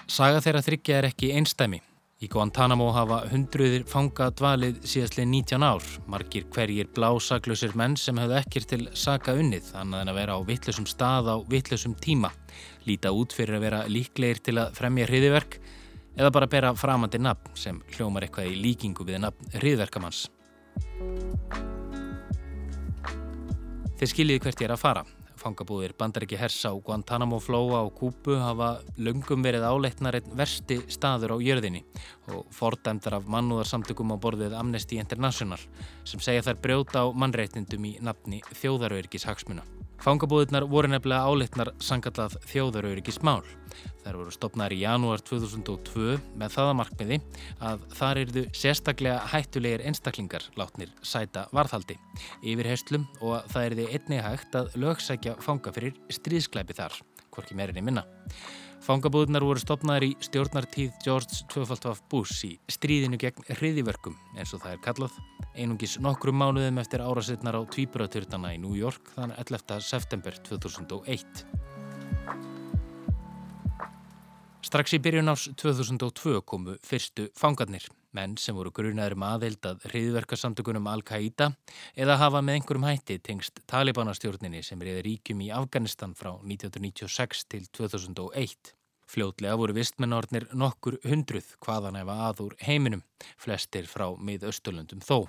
Saga 0.05 0.43
þeirra 0.45 0.61
þryggja 0.65 1.01
er 1.01 1.09
ekki 1.09 1.33
einstæmi. 1.33 1.81
Í 2.19 2.27
Guantanamo 2.27 2.89
hafa 2.91 3.21
hundruðir 3.31 3.85
fanga 3.87 4.25
dvalið 4.35 4.81
síðastlega 4.83 5.29
19 5.31 5.63
ár, 5.63 5.85
margir 6.11 6.49
hverjir 6.51 6.89
blásaklausir 6.91 7.71
menn 7.79 7.93
sem 7.95 8.17
höfðu 8.19 8.35
ekkir 8.41 8.65
til 8.67 8.79
saka 8.91 9.37
unnið, 9.39 9.69
annað 9.79 10.01
en 10.03 10.11
að 10.11 10.17
vera 10.19 10.35
á 10.35 10.39
vittlusum 10.49 10.87
stað 10.91 11.29
á 11.31 11.35
vittlusum 11.47 11.93
tíma, 11.95 12.33
líta 12.83 13.13
út 13.15 13.31
fyrir 13.31 13.55
að 13.55 13.63
vera 13.63 13.79
líklegir 13.87 14.41
til 14.43 14.57
að 14.59 14.75
fremja 14.75 15.07
hriðiverk 15.07 15.55
eða 16.17 16.33
bara 16.35 16.49
bera 16.51 16.73
framandi 16.75 17.21
nafn 17.23 17.55
sem 17.55 17.79
hljómar 17.95 18.27
eitthvað 18.27 18.51
í 18.51 18.59
líkingu 18.65 19.07
við 19.07 19.23
nafn 19.23 19.55
hriðverkamanns. 19.55 20.25
Þeir 23.95 24.11
skiljiði 24.11 24.43
hvert 24.43 24.59
ég 24.59 24.67
er 24.67 24.75
að 24.75 24.83
fara. 24.83 25.07
Fangabúðir 25.39 25.95
bandaríki 25.97 26.37
hersa 26.39 26.71
á 26.71 26.75
Guantanamo 26.75 27.39
flóa 27.39 27.81
og 27.87 27.93
Kúpu 27.95 28.35
hafa 28.39 28.69
löngum 28.99 29.43
verið 29.45 29.63
áleitnar 29.63 30.19
einn 30.19 30.35
versti 30.35 30.81
staður 30.91 31.35
á 31.35 31.37
jörðinni 31.39 31.85
og 32.35 32.47
fordæmdar 32.55 33.19
af 33.19 33.29
mannúðarsamtökum 33.31 34.11
á 34.11 34.17
borðið 34.19 34.57
Amnesty 34.59 34.99
International 34.99 35.61
sem 36.03 36.19
segja 36.19 36.43
þær 36.49 36.63
brjóta 36.63 37.03
á 37.03 37.07
mannreitnindum 37.15 37.87
í 37.87 37.97
nafni 38.03 38.43
þjóðaröyrkis 38.61 39.27
hagsmuna. 39.29 39.63
Fangabúðirnar 39.99 40.63
voru 40.71 40.87
nefnilega 40.87 41.27
áleitnar 41.27 41.69
sangallað 41.83 42.37
þjóðaröyrkis 42.47 43.17
mál. 43.25 43.41
Þær 44.05 44.15
voru 44.21 44.31
stopnaðar 44.31 44.75
í 44.77 44.79
janúar 44.79 45.23
2002 45.27 46.13
með 46.39 46.53
það 46.53 46.69
að 46.69 46.77
markmiði 46.79 47.17
að 47.67 47.83
þar 47.99 48.21
eruðu 48.21 48.43
sérstaklega 48.61 49.25
hættulegir 49.33 49.83
einstaklingar 49.89 50.47
látnir 50.59 50.93
sæta 51.03 51.49
varðhaldi 51.51 51.99
yfir 52.39 52.71
heslum 52.71 53.09
og 53.19 53.41
að 53.41 53.51
það 53.51 53.67
eruði 53.67 53.89
einnig 53.97 54.23
hægt 54.23 54.57
að 54.61 54.71
lögsækja 54.85 55.35
fanga 55.43 55.75
fyrir 55.75 55.99
stríðsklæpi 56.15 56.79
þar, 56.79 56.95
hvorki 57.35 57.59
meirinni 57.59 57.83
minna. 57.83 58.07
Fangabúðunar 58.89 59.43
voru 59.45 59.61
stopnaðar 59.61 60.01
í 60.07 60.15
stjórnartíð 60.25 60.95
George 61.03 61.43
II. 61.53 61.91
Bush 62.09 62.45
í 62.47 62.55
stríðinu 62.73 63.19
gegn 63.21 63.43
hriðiverkum 63.59 64.15
eins 64.33 64.49
og 64.57 64.63
það 64.63 64.71
er 64.71 64.79
kallað 64.81 65.19
einungis 65.53 65.99
nokkrum 66.01 66.39
mánuðum 66.41 66.79
eftir 66.81 67.03
árasetnar 67.05 67.53
á 67.53 67.61
Tvíburaturnana 67.69 68.55
í 68.55 68.57
New 68.63 68.73
York 68.73 69.11
þann 69.13 69.35
11. 69.37 69.75
september 69.85 70.39
2001. 70.47 71.43
Strax 74.65 74.97
í 74.97 75.01
byrjun 75.05 75.29
árs 75.35 75.45
2002 75.53 76.41
komu 76.49 76.79
fyrstu 76.81 77.27
fangarnir, 77.37 77.85
menn 78.17 78.33
sem 78.41 78.57
voru 78.57 78.73
grunaður 78.73 79.19
um 79.19 79.27
aðeild 79.29 79.69
að 79.69 79.85
hriðverkarsamtökunum 79.91 80.89
Al-Qaida 80.89 81.51
eða 81.93 82.17
hafa 82.23 82.41
með 82.41 82.57
einhverjum 82.57 82.89
hætti 82.89 83.21
tengst 83.21 83.61
Talibanastjórninni 83.69 84.65
sem 84.65 84.81
reyði 84.81 85.05
ríkjum 85.11 85.45
í 85.45 85.53
Afganistan 85.53 86.17
frá 86.17 86.33
1996 86.41 87.45
til 87.53 87.69
2001. 87.69 88.73
Fljótlega 89.09 89.57
voru 89.57 89.73
vistmennornir 89.73 90.43
nokkur 90.53 90.99
hundruð 91.01 91.47
hvaðan 91.65 91.97
efa 91.97 92.17
aður 92.27 92.53
heiminum, 92.61 93.01
flestir 93.41 93.87
frá 93.89 94.05
miðaustulundum 94.13 95.01
þó. 95.01 95.25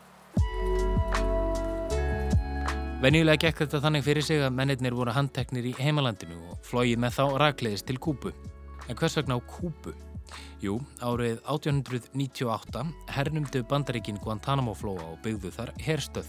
Venjulega 3.00 3.46
gekk 3.46 3.62
þetta 3.62 3.80
þannig 3.80 4.04
fyrir 4.04 4.26
sig 4.26 4.44
að 4.44 4.52
mennirnir 4.58 4.92
voru 4.98 5.14
handteknir 5.16 5.70
í 5.70 5.72
heimalandinu 5.80 6.36
og 6.52 6.60
flóið 6.68 7.00
með 7.00 7.16
þá 7.16 7.24
rakleiðist 7.40 7.88
til 7.88 7.96
Kúbu. 7.96 8.34
En 8.84 9.00
hvers 9.00 9.16
vegna 9.16 9.40
á 9.40 9.48
Kúbu? 9.48 9.96
Jú, 10.60 10.74
árið 11.00 11.38
1898 11.48 12.82
hernumdu 13.16 13.62
bandaríkin 13.64 14.18
Guantanamo 14.20 14.74
flóa 14.76 15.06
og 15.14 15.22
byggðu 15.24 15.52
þar 15.54 15.72
herstöð. 15.80 16.28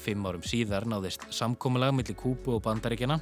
Fimm 0.00 0.24
árum 0.24 0.44
síðar 0.46 0.86
náðist 0.88 1.26
samkómulag 1.34 1.92
millir 1.92 2.16
Kúbu 2.16 2.54
og 2.56 2.62
bandaríkina 2.64 3.18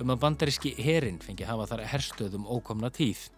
um 0.00 0.14
að 0.14 0.22
bandaríski 0.22 0.72
herin 0.80 1.20
fengi 1.20 1.44
hafa 1.44 1.68
þar 1.74 1.84
herstöðum 1.92 2.48
ókomna 2.48 2.88
tíð. 2.88 3.28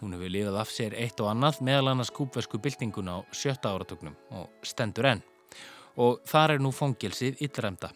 Hún 0.00 0.14
hefur 0.14 0.34
lifað 0.34 0.58
af 0.58 0.74
sér 0.74 0.98
eitt 0.98 1.22
og 1.22 1.30
annað 1.30 1.62
meðal 1.66 1.92
annars 1.92 2.10
kúbversku 2.14 2.58
byltingun 2.62 3.14
á 3.14 3.16
sjötta 3.30 3.72
áratögnum 3.74 4.18
og 4.34 4.50
stendur 4.66 5.12
enn. 5.14 5.24
Og 5.98 6.20
þar 6.26 6.56
er 6.56 6.62
nú 6.62 6.74
fangilsið 6.74 7.42
yllræmda. 7.46 7.90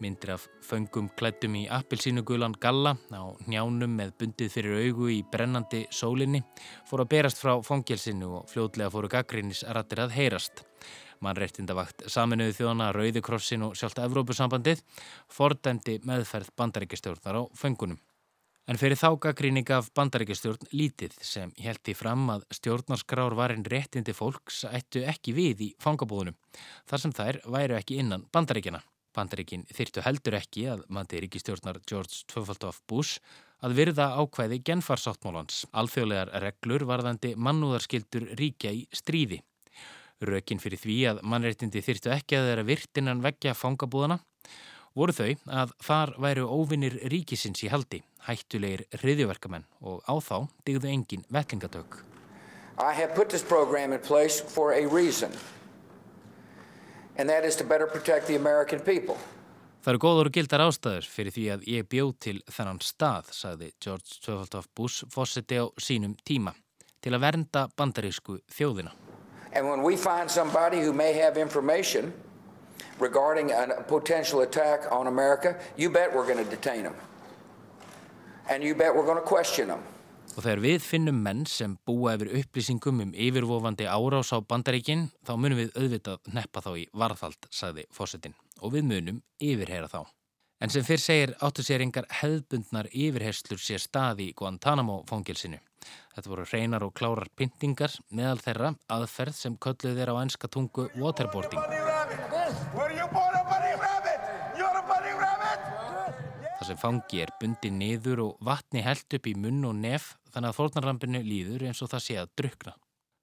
Myndir 0.00 0.34
af 0.36 0.46
föngum 0.66 1.10
klættum 1.18 1.56
í 1.60 1.66
appilsínugulan 1.70 2.56
galla 2.60 2.96
á 3.12 3.22
njánum 3.46 3.96
með 3.98 4.14
bundið 4.22 4.52
fyrir 4.54 4.80
augu 4.84 5.10
í 5.12 5.20
brennandi 5.32 5.84
sólinni 5.90 6.42
fóru 6.88 7.04
að 7.04 7.12
berast 7.14 7.42
frá 7.42 7.54
fangilsinu 7.64 8.34
og 8.40 8.50
fljóðlega 8.52 8.92
fóru 8.94 9.10
gaggrínisrattir 9.12 10.04
að 10.04 10.14
heyrast. 10.18 10.64
Mannreittindavakt 11.20 12.06
saminuði 12.08 12.54
þjóðana 12.56 12.92
Rauðikrossin 12.96 13.66
og 13.66 13.74
sjálft 13.76 14.00
Evrópusambandið 14.00 14.80
fordæmdi 15.28 15.98
meðferð 16.08 16.54
bandaríkistjórnar 16.56 17.40
á 17.40 17.42
föngunum. 17.52 18.00
En 18.70 18.78
fyrir 18.78 18.94
þá 18.94 19.16
gaggríni 19.18 19.64
gaf 19.66 19.88
bandaríkistjórn 19.98 20.68
lítið 20.70 21.16
sem 21.26 21.50
held 21.58 21.90
í 21.90 21.94
fram 21.98 22.28
að 22.36 22.44
stjórnarskrár 22.54 23.34
varinn 23.34 23.66
réttindi 23.66 24.14
fólks 24.14 24.62
ættu 24.70 25.02
ekki 25.10 25.34
við 25.34 25.64
í 25.66 25.68
fangabúðunum 25.82 26.36
þar 26.86 27.04
sem 27.04 27.14
þær 27.16 27.40
væru 27.50 27.76
ekki 27.80 27.98
innan 27.98 28.28
bandaríkina. 28.32 28.80
Bandaríkin 29.16 29.66
þyrtu 29.74 30.04
heldur 30.06 30.36
ekki 30.38 30.66
að 30.70 30.82
mandi 30.92 31.20
ríkistjórnar 31.24 31.80
George 31.88 32.22
II. 32.30 32.72
Bush 32.86 33.18
að 33.60 33.76
virða 33.76 34.06
ákvæði 34.16 34.60
genfarsáttmálans, 34.64 35.64
alþjóðlegar 35.76 36.32
reglur 36.44 36.86
varðandi 36.88 37.34
mannúðarskildur 37.36 38.30
ríkja 38.38 38.72
í 38.72 38.86
stríði. 38.94 39.40
Rökin 40.20 40.60
fyrir 40.60 40.80
því 40.80 40.96
að 41.10 41.22
mannréttindi 41.24 41.82
þyrtu 41.84 42.12
ekki 42.14 42.38
að 42.38 42.50
þeirra 42.50 42.66
virtinnan 42.68 43.22
veggja 43.24 43.56
fangabúðana 43.56 44.20
voru 44.96 45.14
þau 45.14 45.30
að 45.60 45.72
þar 45.86 46.14
væru 46.20 46.48
óvinnir 46.50 46.98
ríkisins 47.12 47.62
í 47.64 47.70
haldi, 47.72 48.02
hættulegir 48.26 48.84
hriðjöverkamenn 49.00 49.68
og 49.80 50.02
á 50.04 50.14
þá 50.18 50.36
digðu 50.66 50.90
engin 50.92 51.24
vellingatök. 51.30 52.02
I 52.80 52.92
have 52.96 53.14
put 53.14 53.28
this 53.28 53.42
program 53.42 53.92
in 53.92 54.00
place 54.00 54.40
for 54.40 54.72
a 54.72 54.86
reason 54.86 55.32
and 57.16 57.28
that 57.28 57.44
is 57.44 57.56
to 57.56 57.64
better 57.64 57.86
protect 57.86 58.26
the 58.26 58.36
American 58.36 58.80
people. 58.80 59.16
Það 59.80 59.94
eru 59.94 60.00
góður 60.04 60.28
og 60.28 60.34
gildar 60.36 60.60
ástæður 60.60 61.06
fyrir 61.08 61.32
því 61.32 61.44
að 61.54 61.62
ég 61.72 61.86
bjóð 61.88 62.10
til 62.20 62.34
þennan 62.52 62.80
stað, 62.84 63.30
sagði 63.32 63.70
George 63.80 64.18
W. 64.26 64.64
Bush 64.76 65.06
fórseti 65.08 65.56
á 65.56 65.64
sínum 65.80 66.18
tíma, 66.20 66.52
til 67.00 67.14
að 67.16 67.22
vernda 67.24 67.62
bandarísku 67.80 68.42
þjóðina. 68.52 68.92
And 69.52 69.66
when 69.66 69.82
we 69.82 69.96
find 69.96 70.30
somebody 70.30 70.80
who 70.84 70.92
may 70.92 71.14
have 71.14 71.40
information 71.40 72.12
regarding 73.00 73.50
a 73.52 73.82
potential 73.88 74.42
attack 74.42 74.86
on 74.92 75.06
America, 75.06 75.56
you 75.76 75.90
bet 75.90 76.14
we're 76.14 76.26
going 76.26 76.44
to 76.44 76.50
detain 76.50 76.82
them. 76.84 76.94
And 78.50 78.62
you 78.62 78.74
bet 78.74 78.94
we're 78.94 79.06
going 79.06 79.16
to 79.16 79.26
question 79.26 79.68
them. 79.68 79.82
Og 80.36 80.44
þegar 80.44 80.62
við 80.62 80.78
finnum 80.84 81.18
menn 81.24 81.42
sem 81.48 81.74
búa 81.86 82.14
yfir 82.16 82.30
upplýsingum 82.40 83.02
um 83.04 83.10
yfirvofandi 83.12 83.88
árás 83.90 84.30
á 84.30 84.38
bandaríkinn, 84.38 85.08
þá 85.26 85.32
munum 85.36 85.58
við 85.58 85.74
auðvitað 85.74 86.30
neppa 86.36 86.62
þá 86.64 86.70
í 86.78 86.86
varðhald, 86.94 87.50
sagði 87.50 87.86
fósettin, 87.94 88.36
og 88.62 88.76
við 88.76 88.86
munum 88.92 89.20
yfirheyra 89.42 89.90
þá. 89.90 90.04
En 90.60 90.72
sem 90.72 90.84
fyrr 90.84 91.00
segir 91.00 91.34
áttu 91.40 91.64
sér 91.64 91.82
engar 91.82 92.06
hefðbundnar 92.20 92.90
yfirherslur 92.92 93.62
sér 93.64 93.80
stað 93.80 94.26
í 94.26 94.30
Guantanamo 94.36 95.00
fóngilsinu. 95.08 95.58
Þetta 96.14 96.32
voru 96.32 96.44
hreinar 96.44 96.84
og 96.84 96.92
klárar 96.96 97.30
pyntingar 97.36 97.94
meðal 98.12 98.42
þeirra 98.44 98.74
aðferð 98.92 99.38
sem 99.38 99.56
kölluð 99.56 99.96
þeirra 99.96 100.20
á 100.20 100.22
enska 100.22 100.52
tungu 100.52 100.90
waterboarding. 101.00 101.89
Sem 106.70 106.78
fangi 106.78 107.24
er 107.24 107.32
bundi 107.40 107.72
niður 107.74 108.24
og 108.28 108.44
vatni 108.46 108.84
held 108.86 109.18
upp 109.18 109.26
í 109.26 109.34
munn 109.38 109.64
og 109.66 109.74
nef 109.80 110.14
þannig 110.30 110.52
að 110.52 110.58
fórnarrampinu 110.60 111.24
líður 111.26 111.66
eins 111.68 111.82
og 111.82 111.90
það 111.90 112.06
sé 112.06 112.20
að 112.20 112.30
drukna. 112.38 112.76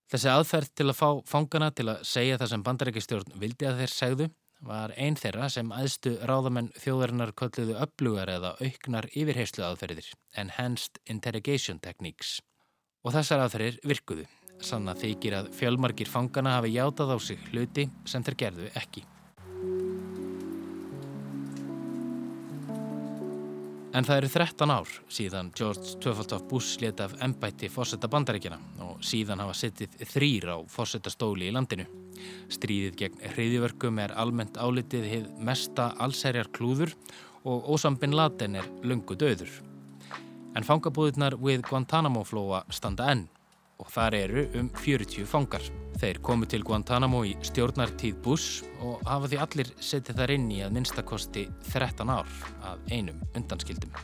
Þessi 0.07 0.29
aðferð 0.31 0.73
til 0.75 0.88
að 0.88 0.99
fá 0.99 1.07
fangana 1.27 1.71
til 1.75 1.88
að 1.91 2.03
segja 2.07 2.38
það 2.39 2.51
sem 2.53 2.67
bandarækistjórn 2.67 3.39
vildi 3.41 3.67
að 3.67 3.81
þeir 3.81 3.93
segðu 3.93 4.27
var 4.67 4.93
einn 4.97 5.17
þeirra 5.19 5.49
sem 5.53 5.73
aðstu 5.75 6.15
ráðamenn 6.29 6.71
þjóðarinnar 6.81 7.33
kölluðu 7.38 7.75
upplugar 7.83 8.31
eða 8.31 8.55
auknar 8.63 9.10
yfirheyslu 9.12 9.65
aðferðir, 9.67 10.07
Enhanced 10.33 11.01
Interrogation 11.05 11.81
Techniques. 11.83 12.39
Og 13.05 13.13
þessar 13.15 13.45
aðferðir 13.45 13.79
virkuðu. 13.83 14.27
sanna 14.57 14.95
þykir 14.97 15.36
að 15.38 15.51
fjölmarkir 15.53 16.10
fangana 16.10 16.55
hafi 16.55 16.71
játað 16.73 17.13
á 17.13 17.17
sig 17.21 17.38
hluti 17.51 17.86
sem 18.10 18.23
þeir 18.25 18.38
gerðu 18.41 18.71
ekki. 18.73 19.03
En 23.95 24.04
það 24.04 24.17
eru 24.19 24.30
13 24.34 24.71
ár 24.73 24.89
síðan 25.08 25.52
George 25.56 25.93
Tjöfaldóf 26.04 26.43
Bush 26.50 26.82
leti 26.84 27.06
af 27.06 27.13
ennbætti 27.23 27.69
fórsetta 27.71 28.10
bandaríkjana 28.12 28.58
og 28.84 29.00
síðan 29.06 29.39
hafa 29.39 29.56
sittið 29.56 29.95
þrýr 30.12 30.50
á 30.52 30.58
fórsetta 30.67 31.12
stóli 31.13 31.47
í 31.47 31.54
landinu. 31.56 31.86
Stríðið 32.52 32.97
gegn 33.00 33.23
hriðjverkum 33.32 34.02
er 34.04 34.15
almennt 34.19 34.60
álitið 34.60 35.08
hið 35.13 35.32
mesta 35.39 35.93
allsærjar 36.04 36.52
klúður 36.52 36.91
og 37.47 37.71
Osam 37.78 37.95
Bin 37.95 38.15
Laden 38.17 38.60
er 38.60 38.67
lungu 38.84 39.15
döður. 39.15 39.52
En 40.58 40.67
fangabúðirnar 40.67 41.39
við 41.39 41.63
Guantanamo 41.69 42.26
flóa 42.28 42.65
standa 42.73 43.08
enn 43.13 43.28
og 43.80 43.91
þar 43.93 44.19
eru 44.19 44.47
um 44.60 44.71
40 44.84 45.30
fangar. 45.30 45.63
Þeir 45.97 46.19
komu 46.21 46.45
til 46.45 46.62
Guantanamo 46.62 47.23
í 47.25 47.31
stjórnartíð 47.47 48.19
Bush 48.21 48.65
og 48.86 49.01
hafa 49.07 49.31
því 49.31 49.39
allir 49.41 49.71
setið 49.81 50.19
þar 50.19 50.33
inn 50.36 50.45
í 50.53 50.60
að 50.62 50.75
minnstakosti 50.75 51.47
13 51.71 52.12
ár 52.13 52.29
af 52.69 52.91
einum 52.93 53.17
undanskildum. 53.33 53.95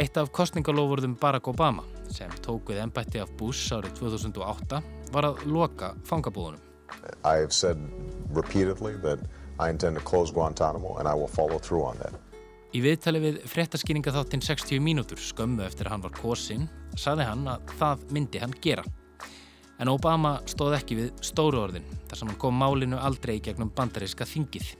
Eitt 0.00 0.16
af 0.16 0.30
kostningalofurðum 0.32 1.18
Barack 1.20 1.50
Obama 1.52 1.84
sem 2.08 2.32
tók 2.40 2.72
við 2.72 2.80
ennbætti 2.86 3.20
af 3.20 3.34
Bush 3.36 3.74
árið 3.76 3.98
2008 3.98 4.80
var 5.12 5.28
að 5.28 5.44
loka 5.44 5.92
fangabúðunum. 6.08 6.62
I 7.24 7.36
have 7.36 7.52
said 7.52 7.76
repeatedly 8.32 8.96
that 9.04 9.20
I 9.60 9.68
intend 9.68 9.98
to 9.98 10.02
close 10.02 10.32
Guantanamo 10.32 10.96
and 10.96 11.06
I 11.06 11.12
will 11.12 11.28
follow 11.28 11.58
through 11.58 11.84
on 11.84 12.00
that. 12.00 12.16
Í 12.72 12.80
viðtali 12.80 13.20
við 13.20 13.38
fréttaskýringa 13.50 14.12
þáttinn 14.14 14.44
60 14.46 14.80
mínútur 14.80 15.20
skömmu 15.20 15.66
eftir 15.66 15.88
að 15.88 15.96
hann 15.96 16.04
var 16.06 16.16
kosin, 16.16 16.68
saði 16.96 17.26
hann 17.26 17.44
að 17.50 17.72
það 17.76 18.04
myndi 18.14 18.40
hann 18.40 18.56
gera. 18.62 18.86
En 19.80 19.88
Obama 19.88 20.34
stóð 20.50 20.74
ekki 20.76 20.96
við 20.98 21.10
stóru 21.24 21.62
orðin 21.62 21.86
þar 22.10 22.20
sem 22.20 22.28
hann 22.28 22.38
kom 22.40 22.58
málinu 22.60 22.98
aldrei 23.00 23.38
í 23.38 23.42
gegnum 23.44 23.70
bandaríska 23.72 24.26
þingið. 24.28 24.74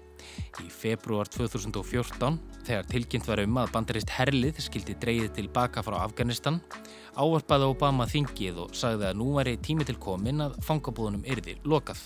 Í 0.61 0.67
februar 0.69 1.29
2014, 1.33 2.37
þegar 2.67 2.89
tilkynnt 2.91 3.29
var 3.31 3.41
um 3.41 3.61
að 3.63 3.73
bandaríst 3.73 4.13
herlið 4.13 4.61
skildi 4.61 4.99
dreyið 5.01 5.31
tilbaka 5.39 5.81
frá 5.87 5.97
Afganistan, 6.03 6.61
ávarpaði 7.17 7.71
Obama 7.73 8.05
þingið 8.11 8.61
og 8.67 8.77
sagði 8.77 9.09
að 9.09 9.17
nú 9.23 9.31
væri 9.39 9.57
tími 9.65 9.89
til 9.89 9.97
komin 10.03 10.45
að 10.45 10.61
fangabúðunum 10.69 11.25
yrði 11.25 11.57
lokað. 11.65 12.05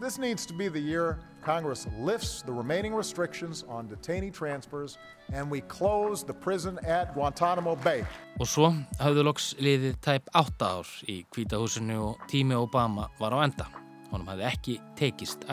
This 0.00 0.18
needs 0.18 0.46
to 0.46 0.52
be 0.52 0.68
the 0.68 0.80
year 0.80 1.18
Congress 1.42 1.86
lifts 1.98 2.42
the 2.42 2.52
remaining 2.52 2.94
restrictions 2.94 3.64
on 3.68 3.88
detainee 3.88 4.32
transfers 4.32 4.98
and 5.32 5.50
we 5.50 5.60
close 5.62 6.22
the 6.24 6.32
prison 6.34 6.78
at 6.84 7.14
Guantanamo 7.14 7.76
Bay. 7.76 8.04
Og 8.40 8.46
svo 8.46 8.70
hafðu 9.00 9.24
loks 9.26 9.54
liðið 9.58 9.98
tæp 10.04 10.28
8 10.36 10.66
ár 10.66 10.90
í 11.08 11.22
kvítahúsinu 11.34 11.98
og 12.10 12.26
tími 12.30 12.56
Obama 12.58 13.08
var 13.20 13.32
á 13.32 13.38
enda. 13.46 13.68
Honum 14.12 14.28
hafði 14.28 14.46
ekki 14.48 14.76
tekist 14.96 15.44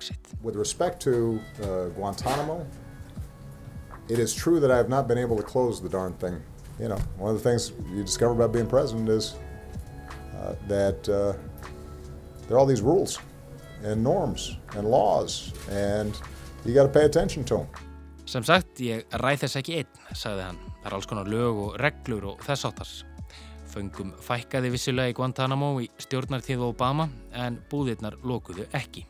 sitt. 0.00 0.28
With 0.42 0.56
respect 0.56 1.00
to 1.02 1.40
uh, 1.62 1.88
Guantanamo, 1.96 2.66
it 4.08 4.18
is 4.18 4.34
true 4.34 4.60
that 4.60 4.70
I 4.70 4.76
have 4.76 4.88
not 4.88 5.08
been 5.08 5.18
able 5.18 5.36
to 5.36 5.42
close 5.42 5.80
the 5.80 5.88
darn 5.88 6.14
thing. 6.14 6.42
You 6.78 6.88
know, 6.88 6.98
one 7.18 7.34
of 7.34 7.42
the 7.42 7.48
things 7.48 7.72
you 7.94 8.02
discover 8.02 8.32
about 8.32 8.52
being 8.52 8.66
president 8.66 9.08
is 9.08 9.34
uh, 10.34 10.54
that 10.68 11.08
uh, 11.08 11.34
there 12.46 12.56
are 12.56 12.58
all 12.58 12.66
these 12.66 12.82
rules 12.82 13.18
and 13.84 14.02
norms 14.02 14.56
and 14.76 14.90
laws 14.90 15.52
and 15.70 16.14
you 16.64 16.74
got 16.74 16.82
to 16.82 16.88
pay 16.88 17.04
attention 17.04 17.44
to 17.44 17.56
them. 17.56 17.66
Sem 18.24 18.44
sagt, 18.46 18.78
ég 18.80 19.02
ræð 19.18 19.42
þess 19.42 19.58
ekki 19.58 19.78
einn, 19.80 20.02
sagði 20.14 20.44
hann. 20.46 20.60
Það 20.82 20.86
er 20.88 20.94
alls 20.96 21.08
konar 21.10 21.30
lög 21.30 21.58
og 21.64 21.74
reglur 21.82 22.28
og 22.32 22.44
þess 22.46 22.68
áttars. 22.68 22.92
Föngum 23.72 24.12
fækkaði 24.22 24.70
vissilega 24.72 25.12
í 25.12 25.16
Guantanamo 25.16 25.72
í 25.82 25.88
stjórnartíð 26.00 26.62
Obama 26.68 27.08
en 27.34 27.58
búðirnar 27.70 28.18
lókuðu 28.22 28.68
ekki. 28.76 29.06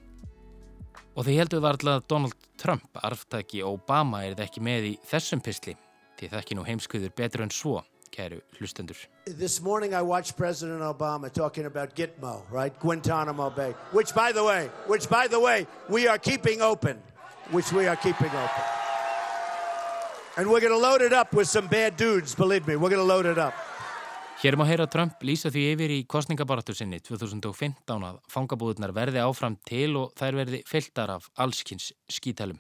Og 1.13 1.27
því 1.27 1.39
heldur 1.43 1.67
alltaf 1.69 1.99
að 1.99 2.05
Donald 2.09 2.51
Trump 2.57 3.01
arftaki 3.05 3.63
Obama 3.67 4.23
er 4.25 4.37
það 4.39 4.47
ekki 4.47 4.65
með 4.65 4.93
í 4.93 4.93
þessum 5.11 5.43
pysli 5.45 5.77
því 6.17 6.31
það 6.31 6.41
ekki 6.41 6.57
nú 6.57 6.67
heimskuður 6.67 7.15
betur 7.19 7.45
en 7.45 7.53
svo, 7.53 7.81
kæru 8.13 8.41
hlustendur. 8.59 8.97
This 9.27 9.61
morning 9.61 9.95
I 9.95 10.03
watched 10.03 10.37
President 10.37 10.81
Obama 10.83 11.33
talking 11.33 11.67
about 11.67 11.95
Gitmo, 11.97 12.43
right? 12.51 12.75
Guantanamo 12.79 13.51
Bay, 13.51 13.75
which 13.93 14.15
by 14.15 14.33
the 14.33 14.45
way, 14.45 14.71
which 14.87 15.09
by 15.09 15.27
the 15.27 15.41
way, 15.41 15.67
we 15.89 16.07
are 16.07 16.19
keeping 16.19 16.63
open, 16.63 16.97
which 17.51 17.73
we 17.73 17.89
are 17.89 17.97
keeping 17.97 18.31
open. 18.45 18.65
And 20.37 20.47
we're 20.51 20.61
going 20.61 20.73
to 20.73 20.79
load 20.89 21.03
it 21.03 21.13
up 21.13 21.35
with 21.35 21.49
some 21.49 21.69
bad 21.69 21.97
dudes, 21.97 22.35
believe 22.35 22.67
me, 22.67 22.77
we're 22.77 22.89
going 22.91 23.07
to 23.07 23.15
load 23.15 23.27
it 23.27 23.39
up. 23.39 23.55
Hér 24.43 24.57
má 24.59 24.65
heyra 24.67 24.89
Trump 24.91 25.21
lýsa 25.23 25.53
því 25.55 25.61
yfir 25.71 25.93
í 25.95 25.99
kostningabaratu 26.11 26.75
sinni 26.75 26.99
2015 26.99 28.07
að 28.09 28.17
fangabúðunar 28.33 28.91
verði 28.97 29.21
áfram 29.23 29.55
til 29.69 29.93
og 30.01 30.17
þær 30.19 30.39
verði 30.41 30.59
fylltar 30.67 31.13
af 31.15 31.29
allskynns 31.45 31.93
skítalum. 32.11 32.59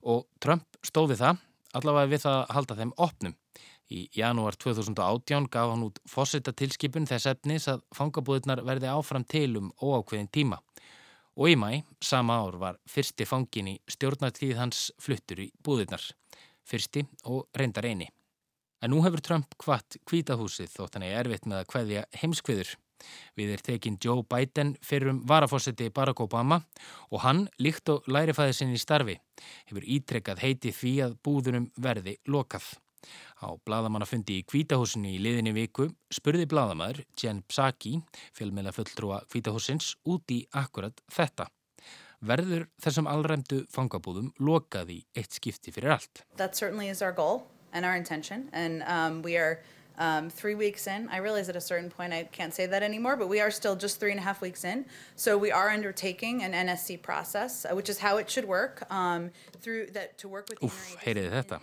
Og 0.00 0.24
Trump 0.40 0.78
stóði 0.80 1.18
það, 1.20 1.42
allavega 1.76 2.12
við 2.14 2.22
það 2.24 2.38
að 2.38 2.54
halda 2.56 2.78
þeim 2.78 2.94
opnum. 2.96 3.36
Í 3.90 4.04
janúar 4.14 4.54
2018 4.54 5.48
gaf 5.50 5.72
hann 5.72 5.82
út 5.82 5.96
fósita 6.06 6.52
tilskipun 6.54 7.08
þess 7.10 7.26
efnis 7.32 7.66
að 7.72 7.80
fangabúðunar 7.98 8.62
verði 8.62 8.86
áfram 8.86 9.24
til 9.26 9.56
um 9.58 9.72
óákveðin 9.82 10.30
tíma. 10.30 10.60
Og 11.34 11.50
í 11.50 11.56
mæ, 11.58 11.82
sama 11.98 12.36
ár, 12.38 12.58
var 12.62 12.78
fyrsti 12.86 13.26
fangin 13.26 13.72
í 13.72 13.76
stjórnartíð 13.90 14.60
hans 14.60 14.90
fluttur 15.02 15.42
í 15.42 15.48
búðunar. 15.66 16.04
Fyrsti 16.62 17.02
og 17.26 17.48
reyndar 17.56 17.88
eini. 17.90 18.06
En 18.80 18.94
nú 18.94 19.00
hefur 19.02 19.22
Trump 19.26 19.56
hvart 19.64 19.98
kvítahúsið 20.06 20.70
þótt 20.76 20.96
hann 20.96 21.06
er 21.08 21.18
erfitt 21.24 21.48
með 21.50 21.64
að 21.64 21.72
hveðja 21.74 22.04
heimskviður. 22.22 22.70
Við 23.34 23.54
er 23.56 23.64
tekin 23.64 23.98
Joe 24.04 24.22
Biden 24.22 24.74
fyrir 24.84 25.10
um 25.14 25.22
varafósiti 25.26 25.88
Barack 25.90 26.20
Obama 26.22 26.60
og 27.10 27.24
hann, 27.24 27.48
líkt 27.58 27.90
og 27.90 28.06
lærifæði 28.06 28.54
sinni 28.54 28.78
í 28.78 28.84
starfi, 28.84 29.18
hefur 29.66 29.88
ítrekkað 29.96 30.44
heiti 30.44 30.74
því 30.76 30.94
að 31.08 31.18
búðunum 31.24 31.68
verði 31.80 32.18
lokað. 32.28 32.70
Á 33.40 33.48
bladamannafundi 33.66 34.40
í 34.40 34.46
kvítahúsinu 34.48 35.10
í 35.12 35.20
liðinni 35.22 35.54
viku 35.56 35.88
spurði 36.12 36.48
bladamæður 36.50 37.04
Jen 37.20 37.44
Psaki, 37.48 38.00
fjölmjöla 38.36 38.74
fulltrúa 38.76 39.22
kvítahúsins, 39.30 39.94
út 40.04 40.30
í 40.34 40.42
akkurat 40.52 41.00
þetta. 41.12 41.48
Verður 42.20 42.66
þessum 42.82 43.08
allræmdu 43.08 43.62
fangabúðum 43.72 44.34
lokað 44.44 44.92
í 44.98 45.00
eitt 45.16 45.32
skipti 45.38 45.72
fyrir 45.72 45.96
allt? 45.96 46.26
That 46.36 46.54
certainly 46.56 46.88
is 46.88 47.00
our 47.00 47.12
goal. 47.12 47.46
and 47.72 47.84
our 47.84 47.96
intention. 47.96 48.50
Um, 50.00 50.30
three 50.30 50.54
weeks 50.54 50.86
in. 50.86 51.10
I 51.12 51.18
realize 51.18 51.50
at 51.50 51.56
a 51.56 51.60
certain 51.60 51.90
point 51.90 52.14
I 52.14 52.24
can't 52.32 52.54
say 52.54 52.64
that 52.64 52.82
anymore, 52.82 53.16
but 53.16 53.28
we 53.28 53.38
are 53.38 53.50
still 53.50 53.76
just 53.76 54.00
three 54.00 54.12
and 54.12 54.18
a 54.18 54.22
half 54.22 54.40
weeks 54.40 54.64
in. 54.64 54.86
So 55.14 55.36
we 55.36 55.52
are 55.52 55.68
undertaking 55.68 56.42
an 56.42 56.52
NSC 56.52 57.02
process, 57.02 57.66
uh, 57.66 57.74
which 57.76 57.90
is 57.90 57.98
how 57.98 58.16
it 58.16 58.30
should 58.30 58.46
work. 58.46 58.90
Um, 58.90 59.30
through 59.60 59.92
that 59.92 60.16
to 60.18 60.28
work 60.28 60.48
with. 60.48 60.60
Úf, 60.64 60.78
heyriði 61.04 61.30
þetta. 61.34 61.58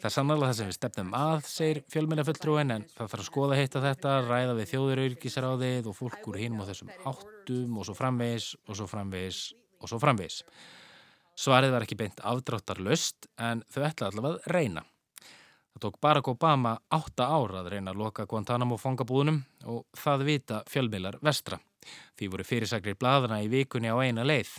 Það 0.00 0.08
er 0.08 0.14
sannlega 0.14 0.50
það 0.50 0.58
sem 0.58 0.68
við 0.68 0.76
stefnum 0.76 1.14
að, 1.16 1.48
segir 1.48 1.80
fjölmjölafulltrúin, 1.94 2.74
en 2.76 2.84
það 2.92 3.10
þarf 3.14 3.24
að 3.24 3.28
skoða 3.30 3.58
heitt 3.60 3.78
að 3.80 3.86
þetta, 3.88 4.14
ræða 4.28 4.58
við 4.60 4.70
þjóðurauðgisráðið 4.74 5.90
og 5.90 5.98
fólk 5.98 6.30
úr 6.30 6.40
hinum 6.40 6.62
og 6.64 6.70
þessum 6.70 6.92
áttum 7.14 7.80
og 7.80 7.88
svo 7.88 7.96
framvegis 7.96 8.52
og 8.66 8.76
svo 8.76 8.88
framvegis 8.92 9.42
og 9.80 9.92
svo 9.92 10.00
framvegis. 10.04 10.42
Svarið 11.40 11.72
var 11.72 11.86
ekki 11.86 11.96
beint 11.96 12.20
afdráttarlöst, 12.28 13.30
en 13.40 13.64
þau 13.72 13.84
ætla 13.88 14.10
allavega 14.10 14.40
að 14.40 14.50
reyna. 14.52 14.84
Það 15.80 15.92
tók 15.92 16.00
Barack 16.00 16.28
Obama 16.28 16.74
átta 16.92 17.24
ára 17.24 17.62
að 17.62 17.70
reyna 17.72 17.94
að 17.94 18.00
loka 18.02 18.26
Guantanamo 18.28 18.76
fangabúðunum 18.76 19.38
og 19.64 19.86
það 19.96 20.24
vita 20.26 20.56
fjölmiðlar 20.68 21.14
vestra. 21.24 21.56
Því 22.20 22.26
voru 22.34 22.44
fyrirsakrir 22.44 22.98
bladana 23.00 23.38
í 23.40 23.46
vikunni 23.48 23.88
á 23.88 23.96
eina 24.04 24.20
leið. 24.20 24.50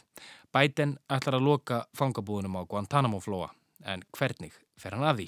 Biden 0.49 0.95
ætlar 1.05 1.38
að 1.38 1.45
loka 1.45 1.84
fangabúðunum 1.93 2.57
á 2.57 2.65
Guantanamo 2.65 3.19
flóa, 3.21 3.51
en 3.86 4.01
hvernig 4.17 4.55
fer 4.81 4.95
hann 4.97 5.05
að 5.05 5.19
því? 5.19 5.27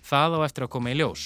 Það 0.00 0.36
á 0.40 0.40
eftir 0.46 0.64
að 0.64 0.72
koma 0.72 0.94
í 0.94 0.96
ljós. 0.96 1.24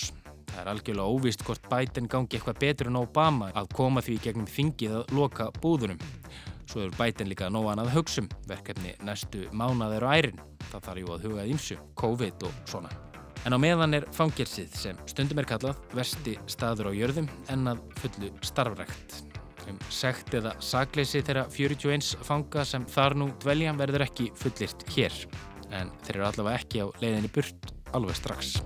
Það 0.50 0.58
er 0.64 0.70
algjörlega 0.72 1.14
óvist 1.14 1.44
hvort 1.46 1.68
Biden 1.70 2.08
gangi 2.10 2.40
eitthvað 2.40 2.58
betur 2.64 2.90
en 2.90 2.98
Obama 2.98 3.52
að 3.54 3.70
koma 3.76 4.02
því 4.02 4.16
gegnum 4.24 4.48
þingið 4.50 4.96
að 4.98 5.14
loka 5.14 5.46
búðunum. 5.60 6.00
Svo 6.66 6.82
er 6.88 6.98
Biden 6.98 7.30
líka 7.30 7.46
nógan 7.46 7.78
að 7.84 7.92
hugsum, 7.94 8.26
verkefni 8.50 8.96
næstu 9.06 9.46
mánaður 9.54 10.08
og 10.08 10.16
ærin. 10.18 10.42
Það 10.72 10.88
þarf 10.88 11.04
jú 11.04 11.14
að 11.14 11.28
hugað 11.28 11.54
ímsu, 11.54 11.78
COVID 12.02 12.50
og 12.50 12.58
svona. 12.66 13.09
En 13.48 13.56
á 13.56 13.58
meðan 13.60 13.96
er 13.96 14.04
fangirsið 14.12 14.72
sem 14.76 14.98
stundum 15.08 15.40
er 15.40 15.48
kallað 15.48 15.78
versti 15.96 16.34
staður 16.50 16.90
á 16.92 16.98
jörðum 16.98 17.28
en 17.52 17.70
að 17.72 17.82
fullu 18.02 18.28
starfrækt. 18.44 19.14
Um 19.70 19.78
sekt 19.92 20.34
eða 20.36 20.52
sakleysi 20.64 21.22
þeirra 21.24 21.46
41 21.54 22.18
fanga 22.26 22.66
sem 22.68 22.84
þar 22.90 23.16
nú 23.16 23.30
dvelja 23.40 23.72
verður 23.78 24.04
ekki 24.04 24.28
fullirt 24.36 24.84
hér. 24.92 25.14
En 25.72 25.92
þeir 26.04 26.18
eru 26.18 26.26
allavega 26.28 26.60
ekki 26.60 26.84
á 26.84 26.86
leiðinni 27.00 27.30
burt 27.32 27.72
alveg 27.96 28.18
strax. 28.18 28.58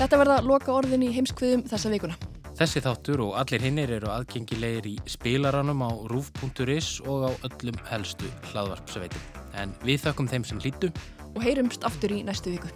Þetta 0.00 0.18
verða 0.18 0.40
loka 0.42 0.72
orðin 0.74 1.04
í 1.06 1.12
heimskviðum 1.14 1.66
þessa 1.70 1.92
vikuna. 1.92 2.16
Þessi 2.60 2.82
þáttur 2.84 3.22
og 3.24 3.36
allir 3.40 3.62
hinnir 3.64 3.92
eru 4.00 4.10
aðgengilegir 4.12 4.88
í 4.90 4.96
spilaranum 5.08 5.84
á 5.86 5.90
rúf.is 6.10 6.96
og 7.06 7.28
á 7.28 7.32
öllum 7.46 7.78
helstu 7.92 8.32
hlaðvarpsveitum 8.50 9.39
en 9.58 9.74
við 9.86 10.04
þakkum 10.06 10.30
þeim 10.30 10.46
sem 10.46 10.62
hlýtu 10.62 10.92
og 11.34 11.42
heyrumst 11.44 11.86
aftur 11.86 12.14
í 12.14 12.22
næstu 12.26 12.54
viku. 12.54 12.70